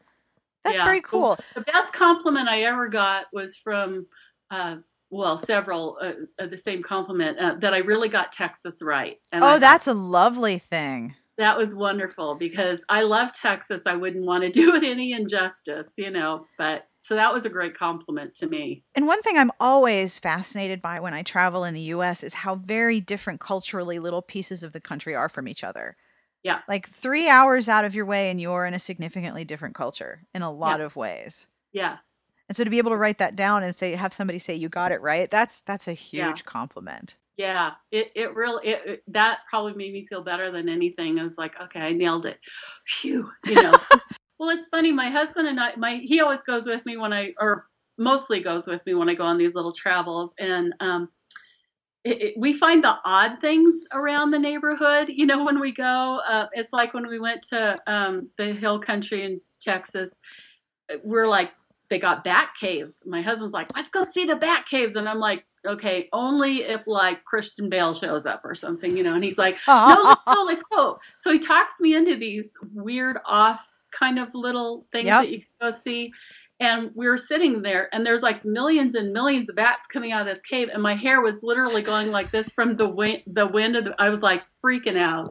[0.65, 0.85] That's yeah.
[0.85, 1.39] very cool.
[1.55, 4.07] The best compliment I ever got was from,
[4.51, 4.77] uh,
[5.11, 9.21] well, several uh, uh, the same compliment uh, that I really got Texas right.
[9.31, 11.15] And I Oh, thought, that's a lovely thing.
[11.39, 13.83] That was wonderful because I love Texas.
[13.87, 16.47] I wouldn't want to do it any injustice, you know.
[16.59, 18.85] But so that was a great compliment to me.
[18.95, 22.57] And one thing I'm always fascinated by when I travel in the US is how
[22.57, 25.97] very different culturally little pieces of the country are from each other.
[26.43, 26.61] Yeah.
[26.69, 30.43] Like three hours out of your way, and you're in a significantly different culture in
[30.43, 31.47] a lot of ways.
[31.73, 31.99] Yeah,
[32.49, 34.69] And so to be able to write that down and say, have somebody say you
[34.69, 36.51] got it right, that's that's a huge Yeah.
[36.51, 37.17] compliment.
[37.37, 37.73] Yeah.
[37.91, 41.19] It it really it, it- that probably made me feel better than anything.
[41.19, 42.39] I was like, okay, I nailed it.
[42.87, 43.75] Phew, you know.
[44.39, 44.93] well, it's funny.
[44.93, 47.67] My husband and I, my he always goes with me when I or
[47.99, 51.09] mostly goes with me when I go on these little travels, and um,
[52.05, 55.09] it, it, we find the odd things around the neighborhood.
[55.09, 58.79] You know, when we go, uh, it's like when we went to um, the hill
[58.79, 60.11] country in Texas.
[61.05, 61.53] We're like,
[61.91, 62.99] they got bat caves.
[63.07, 66.87] My husband's like, let's go see the bat caves, and I'm like, okay, only if
[66.87, 69.15] like Christian Bale shows up or something, you know.
[69.15, 70.99] And he's like, no, let's go, let's go.
[71.19, 75.23] So he talks me into these weird off kind of little things Yep.
[75.23, 76.13] that you can go see.
[76.59, 80.27] And we were sitting there, and there's like millions and millions of bats coming out
[80.27, 83.23] of this cave, and my hair was literally going like this from the wind.
[83.27, 85.29] The wind of the, I was like freaking out.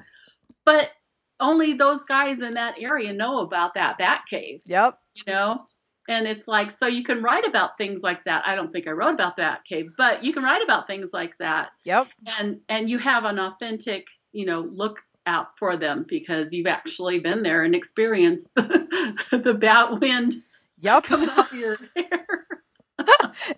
[0.65, 0.91] But
[1.39, 4.99] only those guys in that area know about that bat cave, Yep.
[5.15, 5.65] you know.
[6.07, 8.43] And it's like so you can write about things like that.
[8.47, 11.37] I don't think I wrote about that cave, but you can write about things like
[11.39, 12.07] that Yep.
[12.39, 17.19] and and you have an authentic you know look out for them because you've actually
[17.19, 20.43] been there and experienced the bat wind
[20.79, 21.03] Yep.
[21.05, 22.27] coming off your hair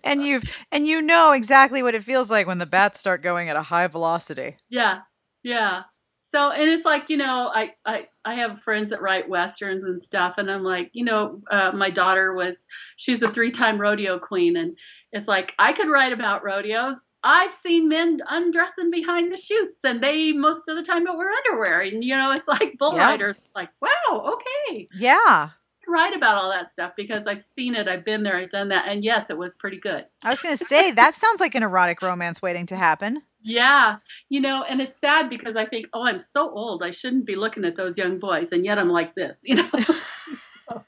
[0.04, 3.50] and you've and you know exactly what it feels like when the bats start going
[3.50, 4.56] at a high velocity.
[4.70, 5.00] yeah
[5.44, 5.84] yeah
[6.30, 10.02] so and it's like you know I, I i have friends that write westerns and
[10.02, 12.66] stuff and i'm like you know uh, my daughter was
[12.98, 14.78] she's a three-time rodeo queen and
[15.12, 20.02] it's like i could write about rodeos I've seen men undressing behind the chutes, and
[20.02, 21.82] they most of the time don't wear underwear.
[21.82, 23.42] And you know, it's like bull riders.
[23.56, 25.50] Like, wow, okay, Yeah.
[25.88, 28.86] Write about all that stuff because I've seen it, I've been there, I've done that,
[28.88, 30.06] and yes, it was pretty good.
[30.24, 33.22] I was going to say that sounds like an erotic romance waiting to happen.
[33.40, 33.98] Yeah,
[34.30, 37.36] you know, and it's sad because I think, oh, I'm so old, I shouldn't be
[37.36, 39.70] looking at those young boys, and yet I'm like this, you know.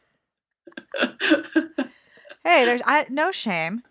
[2.44, 3.84] Hey, there's I, no shame.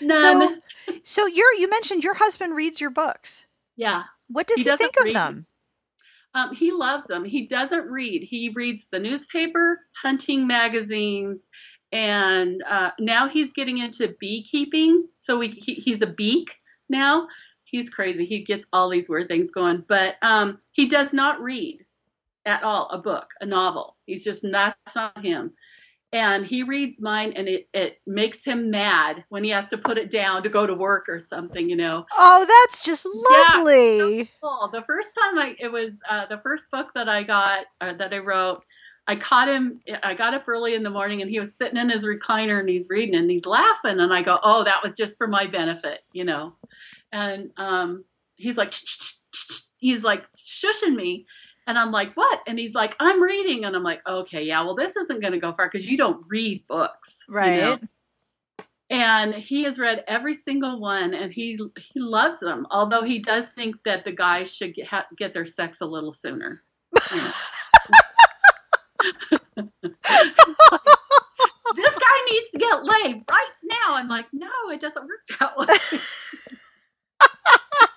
[0.00, 0.60] None.
[1.02, 3.46] So you're you mentioned your husband reads your books.
[3.76, 4.04] yeah.
[4.28, 5.16] What does He he, think of read.
[5.16, 5.46] them?
[6.34, 7.24] Um, he loves them.
[7.24, 8.24] He doesn't read.
[8.30, 11.48] He reads the newspaper, hunting magazines,
[11.92, 15.08] and uh, now he's getting into beekeeping.
[15.16, 16.52] So we, he, he's a beak
[16.88, 17.28] now.
[17.64, 18.26] He's crazy.
[18.26, 21.80] He gets all these weird things going, but um, he does not read.
[22.46, 23.96] at all a book, a novel.
[24.06, 25.52] He's just that's not him.
[26.12, 29.96] And he reads mine, and it it makes him mad when he has to put
[29.96, 31.68] it down to go to work or something.
[31.70, 32.04] You know.
[32.18, 34.18] Oh, that's just lovely.
[34.18, 34.70] Yeah, so cool.
[34.72, 38.12] The first time I it was uh, the first book that I got uh, that
[38.12, 38.62] I wrote.
[39.06, 39.80] I caught him.
[40.02, 42.68] I got up early in the morning, and he was sitting in his recliner, and
[42.68, 46.00] he's reading, and he's laughing, and I go, "Oh, that was just for my benefit,"
[46.12, 46.54] you know.
[47.10, 48.04] And um,
[48.36, 48.72] he's like,
[49.78, 51.26] he's like shushing me,
[51.70, 52.40] and I'm like, what?
[52.48, 53.64] And he's like, I'm reading.
[53.64, 56.24] And I'm like, okay, yeah, well, this isn't going to go far because you don't
[56.26, 57.20] read books.
[57.28, 57.54] Right.
[57.54, 57.78] You know?
[58.90, 63.52] And he has read every single one and he he loves them, although he does
[63.52, 66.64] think that the guys should get, ha- get their sex a little sooner.
[67.12, 67.30] You know?
[71.76, 73.94] this guy needs to get laid right now.
[73.94, 76.00] I'm like, no, it doesn't work that way.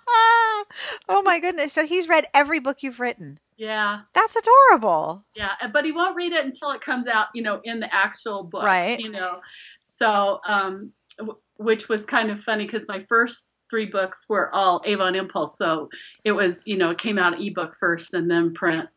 [1.10, 1.74] oh my goodness.
[1.74, 3.40] So he's read every book you've written.
[3.58, 4.02] Yeah.
[4.14, 5.26] That's adorable.
[5.36, 8.44] Yeah, but he won't read it until it comes out, you know, in the actual
[8.44, 8.64] book.
[8.64, 9.00] Right.
[9.00, 9.40] You know,
[9.82, 14.82] so, um, w- which was kind of funny because my first three books were all
[14.86, 15.58] Avon Impulse.
[15.58, 15.90] So
[16.24, 18.88] it was, you know, it came out ebook first and then print.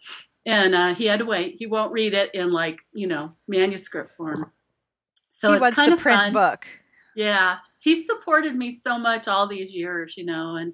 [0.44, 1.56] And uh, he had to wait.
[1.58, 4.52] He won't read it in like, you know, manuscript form.
[5.30, 6.32] So he it's kind the of print fun.
[6.32, 6.66] book.
[7.14, 7.56] Yeah.
[7.80, 10.72] He supported me so much all these years, you know, and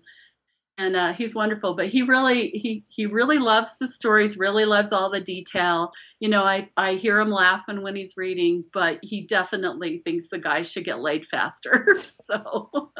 [0.78, 1.74] and uh, he's wonderful.
[1.74, 5.92] But he really he he really loves the stories, really loves all the detail.
[6.20, 10.38] You know, I I hear him laughing when he's reading, but he definitely thinks the
[10.38, 11.98] guy should get laid faster.
[12.04, 12.92] so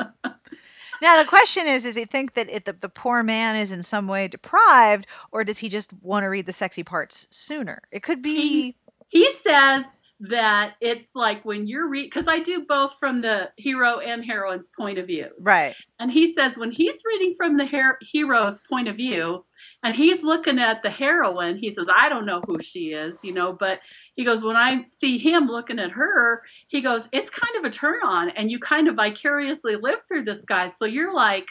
[1.03, 3.83] Now the question is: Does he think that it, the, the poor man is in
[3.83, 7.83] some way deprived, or does he just want to read the sexy parts sooner?
[7.91, 8.37] It could be.
[8.37, 8.77] he
[9.09, 9.85] he says
[10.29, 14.71] that it's like when you're read because I do both from the hero and heroine's
[14.77, 15.33] point of views.
[15.43, 15.75] right.
[15.99, 19.45] And he says when he's reading from the her- hero's point of view
[19.83, 23.33] and he's looking at the heroine, he says, I don't know who she is, you
[23.33, 23.81] know, but
[24.15, 27.75] he goes, when I see him looking at her, he goes, it's kind of a
[27.75, 30.73] turn on and you kind of vicariously live through this guy.
[30.77, 31.49] So you're like,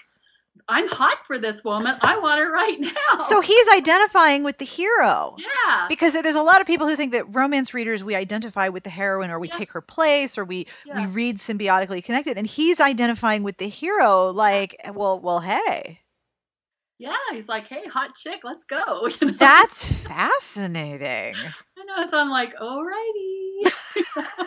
[0.67, 1.95] I'm hot for this woman.
[2.01, 3.23] I want her right now.
[3.27, 5.35] So he's identifying with the hero.
[5.37, 5.87] yeah.
[5.89, 8.89] Because there's a lot of people who think that romance readers we identify with the
[8.89, 9.57] heroine or we Yeah.
[9.57, 14.29] take her place or we we read symbiotically connected and he's identifying with the hero
[14.31, 15.99] like well well hey
[16.99, 17.15] Yeah.
[17.31, 19.07] He's like, hey, hot chick, let's go.
[19.21, 19.37] You know?
[19.37, 21.35] that's fascinating
[21.77, 22.09] I know.
[22.09, 23.71] So I'm like, alrighty.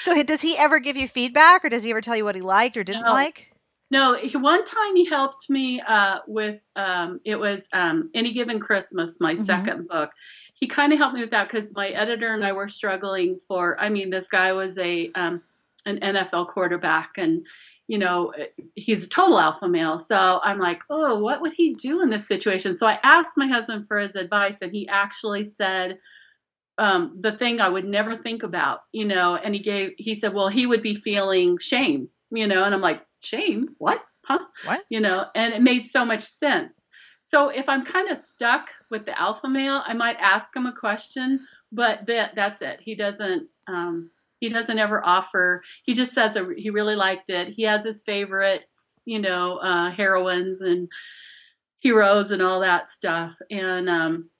[0.00, 2.40] so does he ever give you feedback or does he ever tell you what he
[2.40, 3.12] liked or didn't No.
[3.12, 3.46] like
[3.92, 8.58] No, he, one time he helped me uh, with um, it was um, Any Given
[8.58, 9.44] Christmas, my Mhm.
[9.44, 10.12] second book.
[10.54, 13.78] He kind of helped me with that because my editor and I were struggling for.
[13.78, 15.42] I mean, this guy was a um,
[15.84, 17.44] an NFL quarterback, and
[17.86, 18.32] you know
[18.76, 19.98] he's a total alpha male.
[19.98, 22.74] So I'm like, oh, what would he do in this situation?
[22.74, 25.98] So I asked my husband for his advice, and he actually said.
[26.78, 30.32] Um, the thing I would never think about, you know, and he gave, he said,
[30.32, 33.70] well, he would be feeling shame, you know, and I'm like, shame?
[33.78, 34.02] What?
[34.24, 34.40] Huh?
[34.64, 34.84] What?
[34.88, 36.88] You know, and it made so much sense.
[37.24, 40.72] So if I'm kind of stuck with the alpha male, I might ask him a
[40.72, 42.80] question, but that that's it.
[42.82, 44.10] He doesn't um,
[44.40, 45.62] he doesn't ever offer.
[45.84, 47.54] He just says that he really liked it.
[47.54, 50.88] He has his favorites, you know, uh, heroines and
[51.78, 54.30] heroes and all that stuff, and um,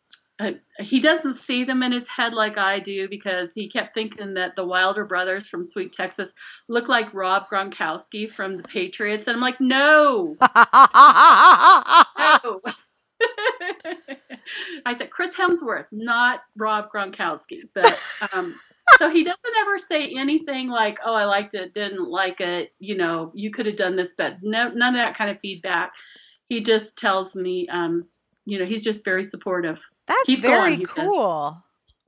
[0.43, 4.35] uh, he doesn't see them in his head like I do because he kept thinking
[4.35, 6.33] that the Wilder brothers from Sweet Texas
[6.69, 12.61] look like Rob Gronkowski from the Patriots, and I'm like, no, no.
[14.87, 17.63] I said Chris Hemsworth, not Rob Gronkowski.
[17.75, 17.99] But
[18.33, 18.59] um,
[18.99, 22.97] so he doesn't ever say anything like, "Oh, I liked it, didn't like it." You
[22.97, 25.93] know, you could have done this, but no, none of that kind of feedback.
[26.49, 28.07] He just tells me, um,
[28.45, 29.81] you know, he's just very supportive.
[30.07, 30.95] That's Keep very going, says.
[30.95, 31.63] cool.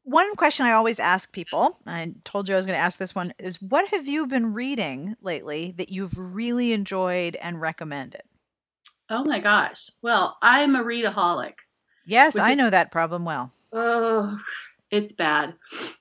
[0.05, 3.15] One question I always ask people, I told you I was going to ask this
[3.15, 8.23] one, is what have you been reading lately that you've really enjoyed and recommended?
[9.09, 9.91] Oh my gosh!
[10.03, 11.55] Well, I'm a readaholic.
[12.07, 13.51] Yes, I is- know that problem well.
[13.73, 14.39] Oh,
[14.91, 15.55] it's bad.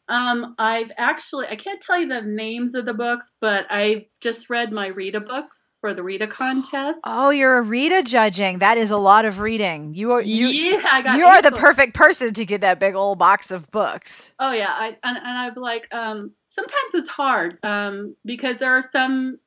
[0.08, 4.50] Um, I've actually I can't tell you the names of the books, but I just
[4.50, 7.00] read my Rita books for the Rita contest.
[7.06, 8.60] Oh, you're a Rita judging.
[8.60, 9.94] That is a lot of reading.
[9.96, 11.62] You are you yeah, I got you are the books.
[11.62, 14.30] perfect person to get that big old box of books.
[14.40, 18.82] Oh yeah, I and, and I've like um sometimes it's hard um because there are
[18.82, 19.40] some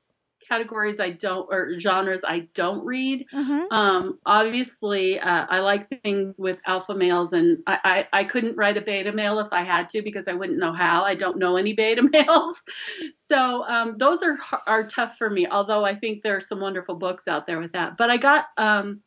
[0.49, 3.27] categories I don't or genres I don't read.
[3.33, 3.73] Mm-hmm.
[3.75, 8.77] Um, obviously, uh, I like things with alpha males, and I, I, I couldn't write
[8.77, 11.05] a beta male if I had to because I wouldn't know how.
[11.05, 12.61] I don't know any beta males,
[13.15, 15.47] so um, those are are tough for me.
[15.47, 17.97] Although I think there are some wonderful books out there with that.
[17.97, 19.01] But I got um,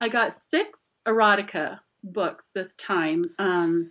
[0.00, 3.90] I got six erotica books this time um,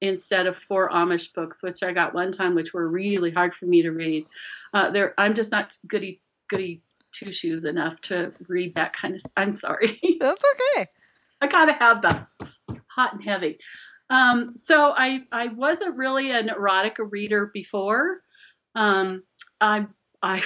[0.00, 3.66] instead of four Amish books, which I got one time, which were really hard for
[3.66, 4.26] me to read.
[4.74, 6.82] Uh, there, I'm just not goody goody
[7.12, 9.22] two shoes enough to read that kind of.
[9.36, 9.98] I'm sorry.
[10.20, 10.42] That's
[10.76, 10.88] okay.
[11.40, 12.26] I gotta have the
[12.88, 13.58] hot and heavy.
[14.10, 18.22] Um, so I I wasn't really an erotica reader before.
[18.74, 19.22] Um,
[19.60, 19.86] I
[20.22, 20.42] I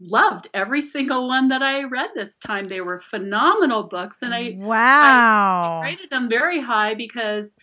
[0.00, 2.64] loved every single one that I read this time.
[2.64, 7.54] They were phenomenal books, and I wow I rated them very high because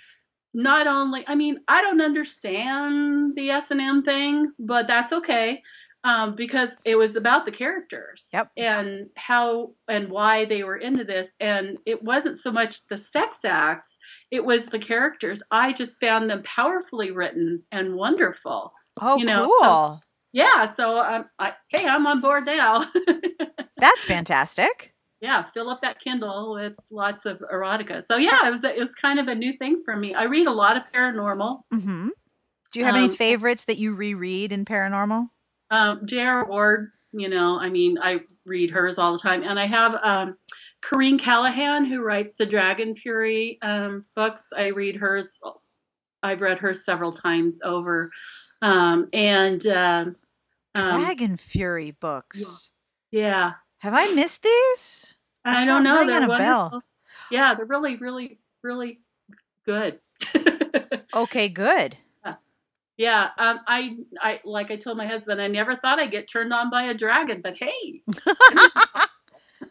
[0.53, 5.61] not only I mean I don't understand the S and M thing, but that's okay
[6.03, 8.51] um, because it was about the characters Yep.
[8.57, 13.37] and how and why they were into this, and it wasn't so much the sex
[13.45, 13.97] acts;
[14.29, 15.41] it was the characters.
[15.49, 18.73] I just found them powerfully written and wonderful.
[19.01, 19.99] oh you know, cool so-
[20.33, 22.91] Yeah, so um, I, hey, I'm on board now.
[23.77, 24.92] that's fantastic
[25.23, 28.03] yeah, fill up that Kindle with lots of erotica.
[28.03, 30.13] So yeah, it was it was kind of a new thing for me.
[30.13, 31.61] I read a lot of paranormal.
[31.71, 32.09] hmm
[32.71, 35.29] do you have Um, any favorites that you reread in paranormal
[35.71, 36.45] Um, J.R.
[36.45, 40.37] Ward, you know, I mean, I read hers all the time, and I have um,
[40.81, 44.47] Coreene Callahan who writes the Dragon Fury um, books.
[44.57, 45.39] I read hers.
[46.23, 48.09] I've read hers several times over,
[48.61, 50.15] um, and um,
[50.75, 52.71] um, dragon fury books
[53.11, 55.12] yeah, have i missed these
[55.45, 56.05] I don't know.
[56.05, 56.69] They're a bell.
[56.71, 56.81] wonderful.
[57.31, 58.99] Yeah, they're really, really, really
[59.65, 59.99] good.
[61.13, 61.97] okay good
[62.95, 66.53] Yeah, um, I, I, like I told my husband, I never thought I'd get turned
[66.53, 68.03] on by a dragon, but hey.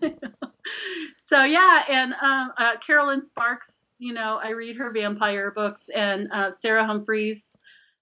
[1.20, 6.28] so yeah, and um, uh, Kerrelyn Sparks, you know, I read her vampire books, and
[6.32, 7.56] uh, Sara Humphreys.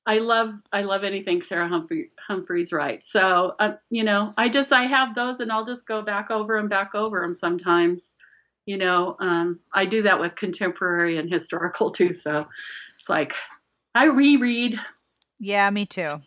[0.06, 3.12] I love, I love anything Sara Humphrey, Humphreys writes.
[3.12, 6.56] So, uh, you know, I just, I have those, and I'll just go back over
[6.56, 8.16] and back over them sometimes.
[8.66, 12.12] You know, um, I do that with contemporary and historical too.
[12.12, 12.46] So,
[13.00, 13.32] it's like
[13.94, 14.78] I reread
[15.38, 16.20] yeah me too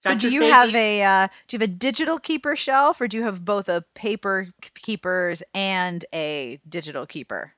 [0.00, 3.08] so Got do you have a uh, do you have a digital keeper shelf or
[3.08, 7.54] do you have both a paper keepers and a digital keeper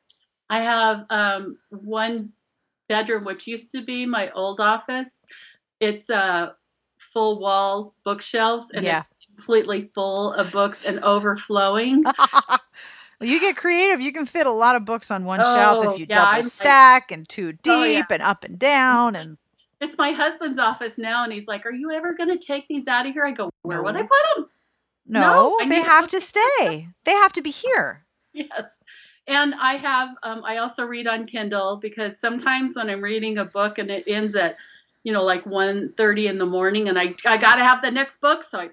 [0.48, 2.32] I have um, one
[2.90, 5.24] bedroom, which used to be my old office.
[5.78, 6.54] It's a
[6.98, 8.98] full wall bookshelves, and Yeah.
[8.98, 12.02] it's completely full of books and overflowing.
[12.32, 12.58] well,
[13.20, 14.00] you get creative.
[14.00, 16.38] You can fit a lot of books on one shelf Oh, if you yeah, double
[16.38, 18.02] I'm stack and two deep Oh, yeah.
[18.10, 19.38] and up and down and
[19.82, 22.86] It's my husband's office now, and he's like, "Are you ever going to take these
[22.86, 24.46] out of here?" I go, "Where would I put them?"
[25.06, 26.86] no, No, they have to stay.
[27.06, 28.04] They have to be here.
[28.34, 28.78] Yes.
[29.30, 33.44] And I have, um, I also read on Kindle because sometimes when I'm reading a
[33.44, 34.56] book and it ends at,
[35.04, 38.20] you know, like 1.30 in the morning and I, I got to have the next
[38.20, 38.42] book.
[38.42, 38.70] So I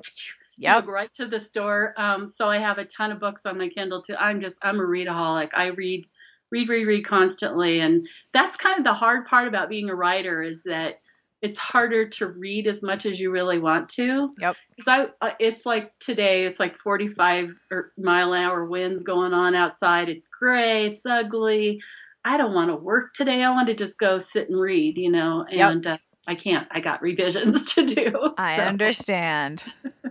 [0.58, 0.88] Yep.
[0.88, 1.94] go right to the store.
[1.98, 4.16] Um, so I have a ton of books on my Kindle too.
[4.20, 5.52] I'm just, I'm a readaholic.
[5.54, 6.08] I read,
[6.50, 7.80] read, read, read constantly.
[7.80, 11.02] And that's kind of the hard part about being a writer is that
[11.42, 14.34] it's harder to read as much as you really want to.
[14.40, 14.56] Yep.
[14.76, 19.54] Because I, it's like today, it's like 45 or mile an hour winds going on
[19.56, 20.10] outside.
[20.10, 21.80] It's gray, it's ugly.
[22.26, 23.44] I don't want to work today.
[23.44, 25.72] I want to just go sit and read, you know, Yep.
[25.72, 26.68] and uh, I can't.
[26.72, 28.34] I got revisions to do.
[28.38, 29.64] I understand.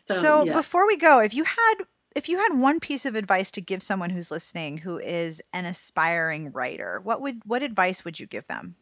[0.00, 0.54] So, So, yeah.
[0.54, 1.74] before we go, if you had
[2.16, 5.66] if you had one piece of advice to give someone who's listening who is an
[5.66, 8.74] aspiring writer, what would what advice would you give them?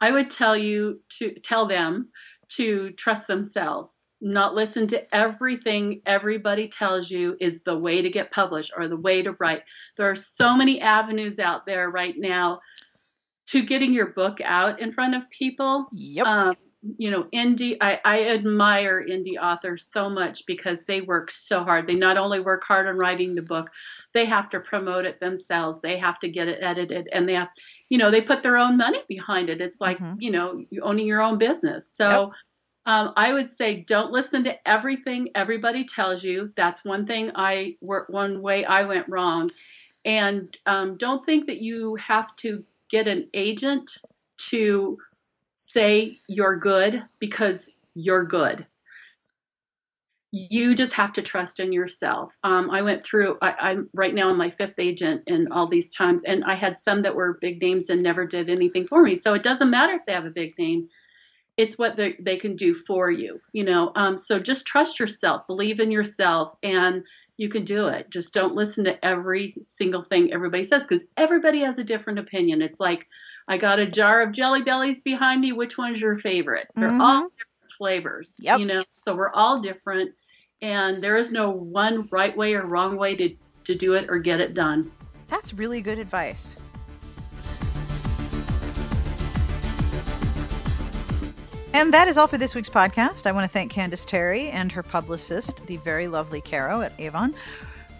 [0.00, 2.10] I would tell you to tell them
[2.56, 8.30] to trust themselves, not listen to everything everybody tells you is the way to get
[8.30, 9.62] published or the way to write.
[9.96, 12.60] There are so many avenues out there right now
[13.46, 15.86] to getting your book out in front of people.
[15.92, 16.26] Yep.
[16.26, 16.56] Um,
[16.98, 21.86] you know, indie, I, I admire indie authors so much because they work so hard.
[21.86, 23.70] They not only work hard on writing the book,
[24.12, 25.80] they have to promote it themselves.
[25.80, 27.48] They have to get it edited and they have,
[27.88, 29.60] you know, they put their own money behind it.
[29.60, 30.16] It's like, Mhm.
[30.20, 31.90] you know, owning your own business.
[31.90, 32.32] So
[32.86, 36.52] um, I would say don't listen to everything everybody tells you.
[36.54, 39.50] That's one thing I, work one way I went wrong.
[40.04, 43.98] And um, don't think that you have to get an agent
[44.50, 44.98] to
[45.74, 48.66] say you're good because you're good.
[50.30, 52.36] You just have to trust in yourself.
[52.42, 55.94] Um, I went through, I, I'm right now on my fifth agent and all these
[55.94, 59.14] times, and I had some that were big names and never did anything for me.
[59.14, 60.88] So it doesn't matter if they have a big name,
[61.56, 63.92] it's what they, they can do for you, you know.
[63.94, 67.04] Um, so just trust yourself, believe in yourself, and
[67.36, 68.10] you can do it.
[68.10, 72.60] Just don't listen to every single thing everybody says because everybody has a different opinion.
[72.60, 73.06] It's like,
[73.46, 75.52] I got a jar of jelly bellies behind me.
[75.52, 76.68] Which one's your favorite?
[76.74, 77.00] They're mm-hmm.
[77.00, 78.36] all different flavors.
[78.40, 78.60] Yep.
[78.60, 80.12] You know, so we're all different
[80.62, 84.18] and there is no one right way or wrong way to, to do it or
[84.18, 84.90] get it done.
[85.28, 86.56] That's really good advice.
[91.74, 93.26] And that is all for this week's podcast.
[93.26, 97.34] I want to thank Candis Terry and her publicist, the very lovely Caro at Avon,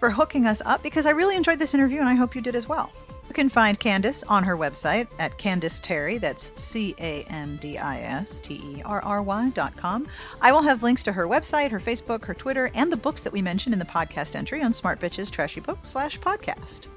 [0.05, 2.55] for hooking us up because I really enjoyed this interview and I hope you did
[2.55, 2.93] as well.
[3.27, 7.79] You can find Candis on her website at Candis Terry, that's C A N D
[7.79, 10.07] I S T E R R Y dot com.
[10.43, 13.33] I will have links to her website, her Facebook, her Twitter, and the books that
[13.33, 16.89] we mentioned in the podcast entry on Smart Bitches Trashy Books slash podcast.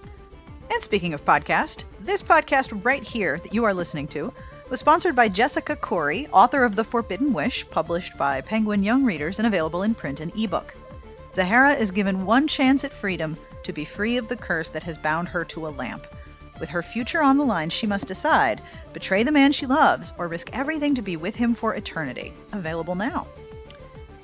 [0.70, 4.34] And speaking of podcast, this podcast right here that you are listening to
[4.70, 9.40] was sponsored by Jessica Khoury, author of The Forbidden Wish, published by Penguin Young Readers
[9.40, 10.76] and available in print and ebook.
[11.38, 14.98] Zahra is given one chance at freedom to be free of the curse that has
[14.98, 16.08] bound her to a lamp.
[16.60, 18.60] With her future on the line, she must decide
[18.92, 22.34] betray the man she loves or risk everything to be with him for eternity.
[22.54, 23.28] Available now.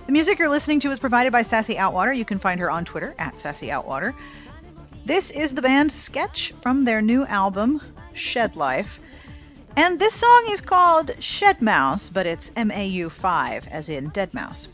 [0.07, 2.17] The music you're listening to is provided by Sassy Outwater.
[2.17, 4.15] You can find her on Twitter at Sassy Outwater.
[5.05, 7.79] This is the band Sketch from their new album,
[8.15, 8.99] Shed Life.
[9.77, 14.09] And this song is called Shed Mouse, but it's M A U 5, as in
[14.09, 14.67] Deadmau5.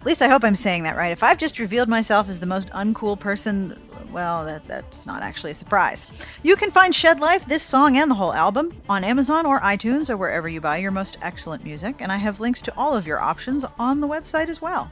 [0.00, 1.10] At least I hope I'm saying that right.
[1.10, 3.76] If I've just revealed myself as the most uncool person,
[4.12, 6.06] well, that, that's not actually a surprise.
[6.44, 10.08] You can find Shed Life, this song, and the whole album on Amazon or iTunes
[10.08, 13.08] or wherever you buy your most excellent music, and I have links to all of
[13.08, 14.90] your options on the website as well.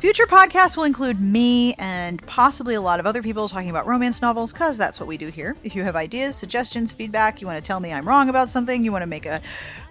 [0.00, 4.22] Future podcasts will include me and possibly a lot of other people talking about romance
[4.22, 5.56] novels because that's what we do here.
[5.64, 8.84] If you have ideas, suggestions, feedback, you want to tell me I'm wrong about something,
[8.84, 9.42] you want to make a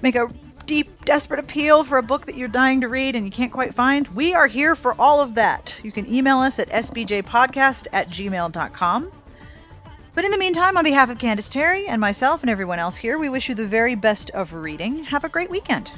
[0.02, 0.30] make a
[0.68, 3.74] deep, desperate appeal for a book that you're dying to read and you can't quite
[3.74, 5.76] find, we are here for all of that.
[5.82, 9.12] You can email us at sbjpodcast at gmail.com.
[10.14, 13.18] But in the meantime, on behalf of Candis Terry and myself and everyone else here,
[13.18, 15.04] we wish you the very best of reading.
[15.06, 15.92] Have a great weekend.